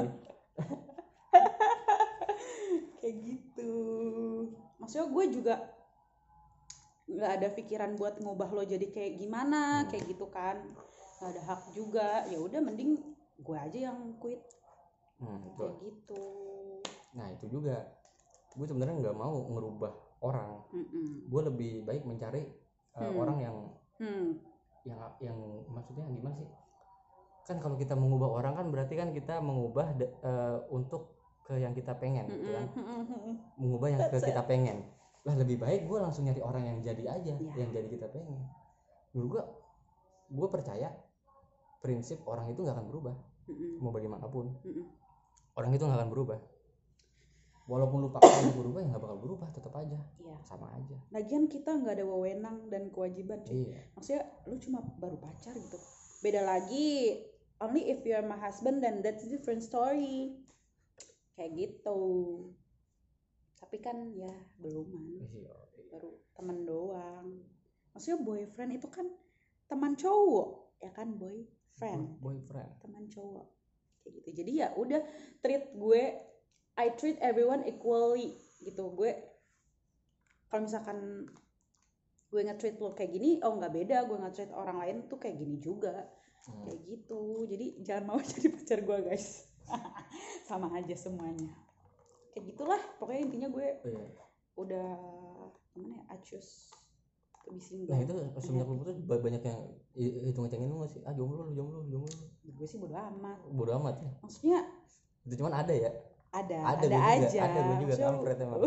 kayak 3.00 3.16
gitu. 3.16 3.74
Maksudnya 4.76 5.06
gue 5.08 5.24
juga 5.32 5.54
nggak 7.06 7.30
ada 7.38 7.48
pikiran 7.54 7.90
buat 7.94 8.18
ngubah 8.18 8.50
lo 8.50 8.62
jadi 8.66 8.84
kayak 8.90 9.16
gimana 9.16 9.80
Hmm. 9.80 9.88
kayak 9.88 10.04
gitu 10.10 10.26
kan. 10.28 10.60
Nggak 11.22 11.30
ada 11.30 11.42
hak 11.46 11.60
juga. 11.72 12.08
Ya 12.28 12.36
udah 12.36 12.60
mending 12.60 13.00
gue 13.36 13.56
aja 13.56 13.78
yang 13.92 13.98
quit. 14.16 14.40
Hmm, 15.16 15.40
itu. 15.40 15.56
kayak 15.56 15.74
gitu. 15.80 16.20
Nah 17.16 17.26
itu 17.32 17.46
juga 17.48 17.88
gue 18.52 18.66
sebenarnya 18.66 19.00
nggak 19.00 19.16
mau 19.16 19.36
ngerubah 19.48 19.92
orang. 20.20 20.60
Mm-mm. 20.72 21.28
gue 21.28 21.42
lebih 21.44 21.72
baik 21.84 22.04
mencari 22.04 22.44
uh, 22.94 23.04
Hmm. 23.04 23.16
orang 23.16 23.38
yang 23.40 23.56
hmm. 24.00 24.28
yang 24.84 25.00
yang 25.20 25.38
maksudnya 25.68 26.04
gimana 26.06 26.36
sih? 26.36 26.48
Kan 27.46 27.60
kalau 27.60 27.76
kita 27.76 27.92
mengubah 27.92 28.28
orang 28.32 28.54
kan 28.54 28.66
berarti 28.68 28.94
kan 28.94 29.10
kita 29.10 29.38
mengubah 29.38 29.94
de- 29.94 30.14
eh, 30.18 30.58
untuk 30.68 31.14
ke 31.46 31.54
yang 31.56 31.72
kita 31.72 31.94
pengen 31.94 32.26
gitu 32.26 32.50
kan? 32.50 32.66
Mengubah 33.60 33.88
yang 33.88 34.00
ke 34.10 34.18
kita 34.18 34.42
pengen. 34.42 34.82
Lah 35.22 35.34
lebih 35.34 35.58
baik 35.58 35.86
gue 35.86 35.98
langsung 35.98 36.26
nyari 36.26 36.42
orang 36.42 36.64
yang 36.64 36.78
jadi 36.82 37.02
aja 37.18 37.32
Ya. 37.34 37.52
yang 37.54 37.70
jadi 37.70 37.86
kita 37.88 38.06
pengen. 38.10 38.46
Menurut 39.14 39.28
gue 39.30 39.42
gue 40.28 40.48
percaya 40.50 40.90
prinsip 41.86 42.18
orang 42.26 42.50
itu 42.50 42.66
nggak 42.66 42.74
akan 42.74 42.86
berubah 42.90 43.14
Mm-mm. 43.46 43.78
mau 43.78 43.94
bagaimanapun 43.94 44.50
Mm-mm. 44.66 44.86
orang 45.54 45.70
itu 45.70 45.86
nggak 45.86 45.98
akan 46.02 46.10
berubah 46.10 46.38
walaupun 47.66 47.98
lu 47.98 48.10
paksa 48.10 48.46
dia 48.46 48.54
berubah 48.54 48.78
ya 48.78 48.88
nggak 48.90 49.02
bakal 49.02 49.18
berubah 49.18 49.48
tetap 49.50 49.74
aja 49.74 49.98
Iya. 50.22 50.34
sama 50.42 50.70
aja 50.74 50.98
Lagian 51.10 51.46
kita 51.46 51.74
nggak 51.74 51.98
ada 51.98 52.06
wewenang 52.06 52.70
dan 52.70 52.90
kewajiban 52.90 53.42
cuy. 53.42 53.66
iya 53.66 53.82
Maksudnya 53.94 54.22
lu 54.46 54.54
cuma 54.58 54.82
baru 54.98 55.18
pacar 55.18 55.50
gitu. 55.50 55.78
Beda 56.22 56.46
lagi 56.46 57.18
only 57.58 57.90
if 57.90 58.06
you're 58.06 58.22
my 58.22 58.38
husband 58.38 58.82
then 58.82 59.02
that's 59.02 59.26
different 59.26 59.62
story. 59.62 60.38
Kayak 61.34 61.50
gitu. 61.58 61.98
Tapi 63.58 63.82
kan 63.82 64.14
ya 64.14 64.30
belum 64.62 64.86
iya 65.26 65.54
baru 65.90 66.10
teman 66.38 66.62
doang. 66.62 67.26
Maksudnya 67.90 68.22
boyfriend 68.22 68.78
itu 68.78 68.86
kan 68.86 69.10
teman 69.66 69.98
cowok 69.98 70.78
ya 70.78 70.94
kan 70.94 71.18
boyfriend 71.76 72.04
boyfriend. 72.24 72.72
Teman 72.80 73.04
cowok. 73.12 73.46
Kayak 74.00 74.12
gitu. 74.16 74.28
Jadi 74.32 74.52
ya 74.56 74.68
udah 74.72 75.00
treat 75.44 75.64
gue 75.76 76.02
I 76.76 76.88
treat 76.96 77.20
everyone 77.20 77.68
equally 77.68 78.40
gitu. 78.64 78.96
Gue 78.96 79.12
kalau 80.48 80.64
misalkan 80.64 81.28
gue 82.26 82.40
nge-treat 82.42 82.76
lo 82.82 82.90
kayak 82.96 83.12
gini 83.12 83.44
oh 83.44 83.60
nggak 83.60 83.72
beda. 83.76 84.08
Gue 84.08 84.16
nge-treat 84.16 84.52
orang 84.56 84.80
lain 84.80 84.96
tuh 85.12 85.20
kayak 85.20 85.36
gini 85.36 85.60
juga. 85.60 86.08
Hmm. 86.46 86.62
kayak 86.64 86.80
gitu. 86.86 87.44
Jadi 87.44 87.66
jangan 87.84 88.04
mau 88.08 88.18
jadi 88.32 88.48
pacar 88.56 88.80
gue 88.80 88.98
guys. 89.12 89.44
Sama 90.48 90.72
aja 90.72 90.96
semuanya. 90.96 91.52
Kayak 92.32 92.56
gitulah. 92.56 92.82
Pokoknya 92.96 93.20
intinya 93.20 93.48
gue 93.52 93.68
Iya. 93.84 94.06
udah 94.56 94.88
gimana 95.76 96.00
ya? 96.00 96.16
I 96.16 96.18
choose 96.24 96.72
single 97.56 97.88
nah 97.88 97.98
itu 97.98 98.12
semenjak 98.38 98.66
lu 98.66 98.76
putus 98.76 98.96
ba- 99.00 99.22
banyak 99.22 99.38
yang 99.40 99.60
hitung 99.94 100.44
ngecengin 100.44 100.68
lu 100.68 100.82
sih? 100.84 101.00
Ah 101.06 101.14
jomblo 101.14 101.46
lu 101.46 101.52
jomblo 101.52 101.80
lu 101.80 101.88
jomblo 101.88 102.10
gue 102.42 102.66
sih 102.66 102.76
bodo 102.76 102.94
amat. 102.94 103.38
Bodo 103.48 103.72
amat 103.78 103.96
ya? 103.98 104.10
Maksudnya 104.20 104.58
itu 105.22 105.34
cuman 105.36 105.54
ada 105.56 105.72
ya? 105.72 105.90
Ada 106.30 106.56
Ada 106.58 106.76
ada, 106.76 106.86
gua 106.86 107.00
juga, 107.16 107.24
aja 107.24 107.38
ada 107.40 107.58
gua 107.60 107.76
juga, 107.78 107.94
kampret 107.96 108.38
emang. 108.38 108.60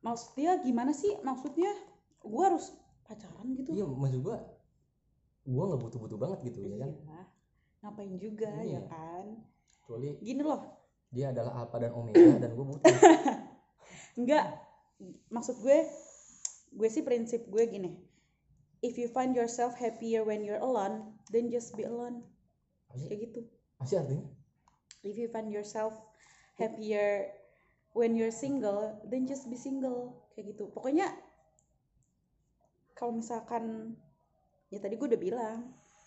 maksudnya 0.00 0.50
gimana 0.60 0.92
sih? 0.92 1.12
Maksudnya 1.18 1.72
gue 2.20 2.42
harus 2.42 2.74
pacaran 3.02 3.46
gitu? 3.54 3.70
Iya 3.72 3.84
maksud 3.86 4.20
gua 4.20 4.36
gua 5.42 5.62
nggak 5.70 5.80
butuh 5.80 5.98
butuh 5.98 6.18
banget 6.18 6.38
gitu 6.44 6.58
ya 6.60 6.76
kan? 6.76 6.90
Iya. 6.92 7.20
ngapain 7.80 8.12
juga 8.18 8.50
Iya. 8.60 8.76
ya 8.76 8.80
kan? 8.86 9.24
Kecuali 9.72 10.06
gini 10.18 10.42
loh. 10.42 10.60
dia 11.06 11.30
adalah 11.30 11.62
alpha 11.62 11.78
dan 11.78 11.94
omega 11.94 12.18
dan 12.36 12.50
gua 12.52 12.66
butuh. 12.66 12.92
Enggak. 14.18 14.46
Maksud 15.28 15.60
gue 15.60 15.78
gue 16.76 16.88
sih 16.92 17.00
prinsip 17.00 17.48
gue 17.48 17.64
gini 17.64 17.96
if 18.84 19.00
you 19.00 19.08
find 19.08 19.32
yourself 19.32 19.74
happier 19.80 20.22
when 20.22 20.44
you're 20.44 20.60
alone 20.60 21.16
then 21.32 21.50
just 21.50 21.74
be 21.74 21.82
alone. 21.82 22.22
Masih? 22.92 23.06
Kayak 23.10 23.20
gitu. 23.30 23.40
Masih 23.82 23.96
artinya? 24.02 24.26
If 25.02 25.14
you 25.18 25.28
find 25.30 25.48
yourself 25.50 25.94
happier 26.58 27.30
when 27.96 28.14
you're 28.14 28.34
single 28.34 29.00
then 29.08 29.26
just 29.26 29.48
be 29.50 29.58
single. 29.58 30.28
Kayak 30.34 30.56
gitu. 30.56 30.70
Pokoknya 30.70 31.10
kalau 32.96 33.16
misalkan 33.16 33.96
ya 34.70 34.78
tadi 34.80 34.96
gue 34.96 35.06
udah 35.06 35.20
bilang 35.20 35.58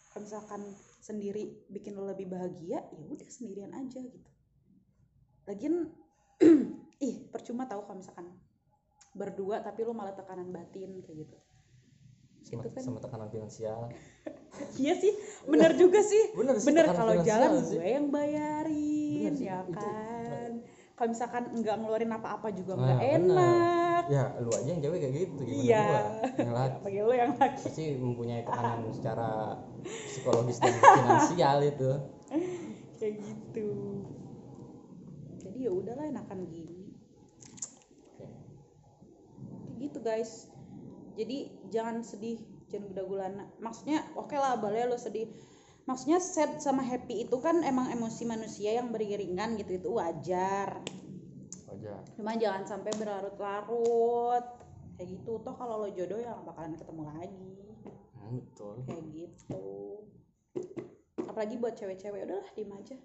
kalau 0.09 0.25
misalkan 0.25 0.61
sendiri 0.99 1.63
bikin 1.69 1.95
lo 1.95 2.09
lebih 2.09 2.27
bahagia 2.27 2.81
ya 2.81 3.03
udah 3.07 3.27
sendirian 3.29 3.71
aja 3.75 4.01
gitu. 4.01 4.29
Lagian 5.45 5.91
ih 7.07 7.27
percuma 7.29 7.67
tahu 7.67 7.83
kalau 7.85 7.99
misalkan 7.99 8.27
berdua 9.11 9.59
tapi 9.59 9.81
lo 9.81 9.91
malah 9.91 10.13
tekanan 10.13 10.49
batin 10.49 11.01
kayak 11.01 11.25
gitu. 11.25 11.37
Sama, 12.39 12.61
Itu 12.63 12.69
kan- 12.71 12.83
sama 12.83 12.99
tekanan 12.99 13.29
finansial. 13.29 13.89
Iya 14.81 14.97
sih 14.97 15.13
bener 15.45 15.77
juga 15.77 16.01
sih. 16.01 16.33
Bener 16.33 16.57
sih 16.57 16.67
bener 16.67 16.89
kalau 16.89 17.21
jalan 17.21 17.61
sih. 17.61 17.77
gue 17.77 17.85
yang 17.85 18.09
bayarin 18.09 19.29
Bener 19.29 19.33
sih, 19.37 19.45
ya 19.45 19.61
kan? 19.69 20.51
Kalau 20.93 21.09
misalkan 21.09 21.43
nggak 21.55 21.75
ngeluarin 21.79 22.11
apa-apa 22.11 22.47
juga 22.51 22.73
Nah, 22.73 22.81
nggak 22.81 23.01
enak. 23.13 24.03
Ya 24.09 24.23
lu 24.35 24.49
aja 24.49 24.67
yang 24.67 24.81
cewek 24.81 24.99
kayak 24.99 25.13
gitu 25.15 25.41
gimana 25.43 25.63
iya. 25.63 25.85
gua? 25.85 26.01
Yang 26.35 26.53
laki. 26.59 26.77
Bagi 26.81 26.99
lo 26.99 27.13
yang 27.13 27.31
laki. 27.37 27.61
Pasti 27.61 27.85
mempunyai 27.95 28.41
tekanan 28.41 28.79
secara 28.89 29.29
psikologis 29.85 30.57
dan 30.57 30.73
finansial 30.75 31.57
itu. 31.61 31.91
Kayak 32.99 33.15
gitu. 33.23 33.69
Jadi 35.39 35.57
ya 35.61 35.71
udahlah 35.71 36.03
enakan 36.03 36.39
gini 36.45 36.91
Oke. 38.11 38.27
kayak 39.77 39.88
gitu 39.99 40.07
guys. 40.07 40.47
Jadi 41.19 41.51
jangan 41.67 41.99
sedih 41.99 42.39
jangan 42.71 42.95
gula 42.95 43.03
gulana 43.03 43.43
maksudnya 43.59 44.07
oke 44.15 44.31
lah 44.39 44.55
boleh 44.55 44.87
lo 44.87 44.95
sedih. 44.95 45.27
Maksudnya 45.83 46.21
sad 46.21 46.61
sama 46.61 46.85
happy 46.85 47.27
itu 47.27 47.35
kan 47.41 47.65
emang 47.65 47.91
emosi 47.91 48.23
manusia 48.23 48.77
yang 48.79 48.93
beriringan 48.95 49.59
gitu. 49.59 49.83
Itu 49.83 49.89
wajar. 49.97 50.79
Wajar. 51.65 52.05
Cuma 52.13 52.37
jangan 52.37 52.63
sampai 52.63 52.93
berlarut-larut. 52.93 54.45
Kayak 54.95 55.07
gitu. 55.17 55.41
Toh 55.41 55.55
kalau 55.57 55.81
lo 55.81 55.89
jodoh 55.89 56.21
ya 56.21 56.37
bakalan 56.45 56.77
ketemu 56.77 57.01
lagi. 57.09 57.57
Hmm, 58.13 58.37
betul. 58.37 58.85
Kayak 58.85 59.05
gitu. 59.17 59.65
Apalagi 61.25 61.57
buat 61.57 61.73
cewek-cewek. 61.73 62.21
Udahlah 62.21 62.49
diem 62.53 62.69
aja. 62.69 62.97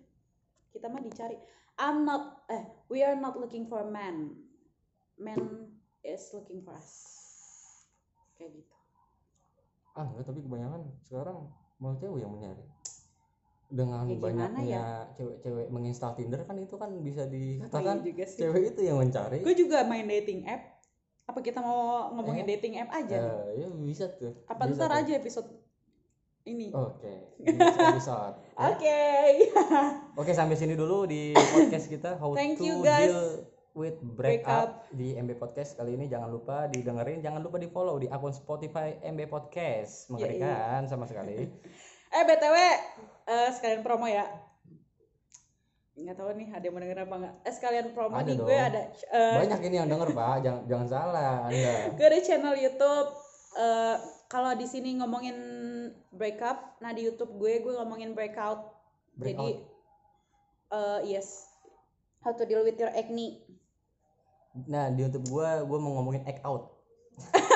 Kita 0.68 0.86
mah 0.92 1.00
dicari. 1.00 1.40
I'm 1.80 2.04
not 2.04 2.44
eh 2.52 2.68
we 2.92 3.00
are 3.00 3.16
not 3.16 3.40
looking 3.40 3.64
for 3.64 3.80
a 3.80 3.88
man. 3.88 4.36
Man 5.16 5.73
is 6.04 6.22
looking 6.30 6.60
for 6.60 6.72
us 6.72 6.90
kayak 8.34 8.54
gitu 8.54 8.74
ah 9.92 10.04
enggak 10.04 10.26
tapi 10.26 10.40
kebanyakan 10.40 10.82
sekarang 11.02 11.38
malah 11.76 11.96
cewek 11.96 12.20
yang 12.20 12.30
mencari 12.30 12.64
dengan 13.66 14.04
Ya, 14.04 14.16
banyaknya 14.16 14.82
cewek-cewek 15.12 15.66
menginstal 15.68 16.14
Tinder 16.14 16.42
kan 16.42 16.54
itu 16.56 16.76
kan 16.76 16.90
bisa 17.00 17.26
dikatakan 17.26 18.02
juga 18.02 18.24
sih. 18.24 18.38
cewek 18.40 18.62
itu 18.70 18.80
yang 18.82 18.98
mencari 18.98 19.40
gue 19.40 19.54
juga 19.56 19.82
main 19.82 20.04
dating 20.04 20.44
app 20.44 20.78
apa 21.24 21.40
kita 21.40 21.58
mau 21.58 22.12
ngomongin 22.12 22.44
Eh, 22.44 22.50
dating 22.54 22.76
app 22.76 22.92
aja? 22.92 23.16
Eh, 23.16 23.64
ya 23.64 23.68
bisa 23.72 24.12
tuh 24.12 24.36
apa 24.44 24.68
Bisa 24.68 24.76
ntar 24.76 24.90
tuh. 24.90 24.98
aja 25.00 25.12
episode 25.16 25.48
ini 26.44 26.68
oke 26.70 27.14
episode 27.88 28.36
ya. 28.36 28.66
oke 28.68 29.00
oke 30.20 30.30
sampai 30.30 30.54
sini 30.54 30.74
dulu 30.74 31.08
di 31.08 31.32
podcast 31.32 31.88
kita 31.88 32.20
how 32.20 32.36
Thank 32.36 32.60
to 32.60 32.66
you, 32.66 32.84
guys. 32.84 33.08
deal 33.08 33.53
with 33.74 33.98
break, 34.00 34.46
Break 34.46 34.48
up. 34.48 34.86
di 34.94 35.18
MB 35.18 35.34
Podcast 35.36 35.74
kali 35.74 35.98
ini. 35.98 36.06
Jangan 36.06 36.30
lupa 36.30 36.70
didengerin 36.70 37.20
jangan 37.20 37.42
lupa 37.42 37.58
di 37.58 37.66
follow 37.68 37.98
di 37.98 38.06
akun 38.06 38.30
Spotify 38.30 38.94
MB 39.02 39.26
Podcast. 39.26 40.08
Mengerikan 40.14 40.86
sama 40.86 41.04
sekali. 41.04 41.36
Eh 42.14 42.22
btw 42.22 42.54
eh, 43.26 43.50
sekalian 43.50 43.82
promo 43.82 44.06
ya. 44.06 44.22
Nggak 45.98 46.14
tahu 46.14 46.30
nih 46.38 46.46
ada 46.54 46.62
yang 46.62 46.74
mau 46.78 46.82
denger 46.86 46.98
apa 47.10 47.14
nggak? 47.26 47.34
Eh 47.42 47.52
sekalian 47.58 47.86
promo 47.90 48.14
Ada 48.14 48.30
nih 48.30 48.36
dong. 48.38 48.46
gue 48.46 48.54
ada 48.54 48.82
eh, 49.10 49.34
banyak 49.42 49.60
ini 49.66 49.76
yang 49.82 49.90
denger 49.90 50.14
pak. 50.14 50.46
Jangan 50.46 50.62
jangan 50.70 50.86
salah 50.86 51.50
anda. 51.50 51.74
Gue 51.98 52.06
ada 52.06 52.18
channel 52.22 52.54
YouTube 52.54 53.08
eh, 53.58 53.96
kalau 54.30 54.54
di 54.54 54.66
sini 54.70 54.94
ngomongin 55.02 55.34
breakup 56.14 56.78
nah 56.78 56.94
di 56.94 57.02
YouTube 57.02 57.34
gue 57.34 57.66
gue 57.66 57.74
ngomongin 57.82 58.14
breakout. 58.14 58.62
Jadi 59.18 59.58
eh, 60.70 61.00
yes. 61.10 61.50
How 62.22 62.30
to 62.38 62.46
deal 62.46 62.62
with 62.62 62.78
your 62.78 62.94
acne 62.94 63.42
Nah 64.64 64.88
di 64.88 65.02
YouTube 65.02 65.26
gua 65.28 65.62
gua 65.62 65.78
mau 65.78 65.98
ngomongin 65.98 66.22
act 66.24 66.42
out. 66.42 66.70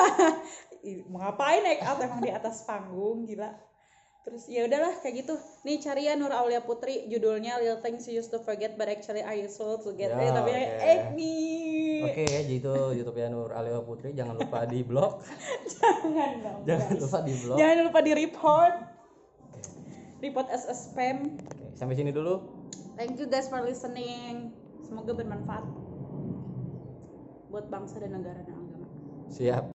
Mau 1.11 1.19
ngapain 1.19 1.63
act 1.65 1.83
out 1.83 1.99
emang 1.99 2.23
di 2.23 2.31
atas 2.31 2.63
panggung 2.63 3.27
gila 3.27 3.51
terus 4.19 4.45
ya 4.45 4.67
udahlah 4.67 4.93
kayak 4.99 5.23
gitu 5.23 5.33
nih 5.63 5.79
cari 5.79 6.05
ya 6.05 6.13
Nur 6.13 6.29
Aulia 6.29 6.59
Putri 6.59 7.07
judulnya 7.07 7.55
Little 7.57 7.79
Things 7.79 8.03
You 8.05 8.19
Used 8.19 8.29
to 8.29 8.37
Forget 8.37 8.75
But 8.75 8.91
Actually 8.91 9.23
Are 9.23 9.33
Useful 9.33 9.79
to 9.79 9.95
Get 9.95 10.11
Ya, 10.11 10.19
Eh, 10.21 10.29
tapi 10.29 10.51
oke. 10.51 10.63
acne 10.85 11.35
Oke, 12.03 12.23
jadi 12.27 12.53
itu 12.53 12.73
YouTube 12.93 13.17
ya 13.17 13.27
Nur 13.27 13.49
Aleo 13.49 13.81
Putri. 13.81 14.11
Jangan 14.13 14.37
lupa 14.37 14.67
di 14.67 14.83
blog. 14.83 15.23
jangan 15.73 16.31
dong 16.39 16.59
Jangan 16.67 16.89
guys. 16.93 17.01
lupa 17.01 17.19
di 17.23 17.33
blog. 17.33 17.57
jangan 17.57 17.77
lupa 17.81 17.99
di 17.99 18.11
report 18.13 18.73
report 20.19 20.47
as 20.51 20.63
a 20.63 20.75
spam 20.75 21.39
sampai 21.73 21.95
sini 21.95 22.11
dulu. 22.11 22.43
Thank 22.95 23.17
you 23.17 23.25
guys 23.25 23.47
for 23.47 23.63
listening. 23.63 24.51
Semoga 24.83 25.15
bermanfaat 25.15 25.63
buat 27.49 27.65
bangsa 27.65 27.97
dan 27.97 28.13
negara 28.13 28.45
dan 28.45 28.55
agama. 28.61 28.85
Siap. 29.33 29.73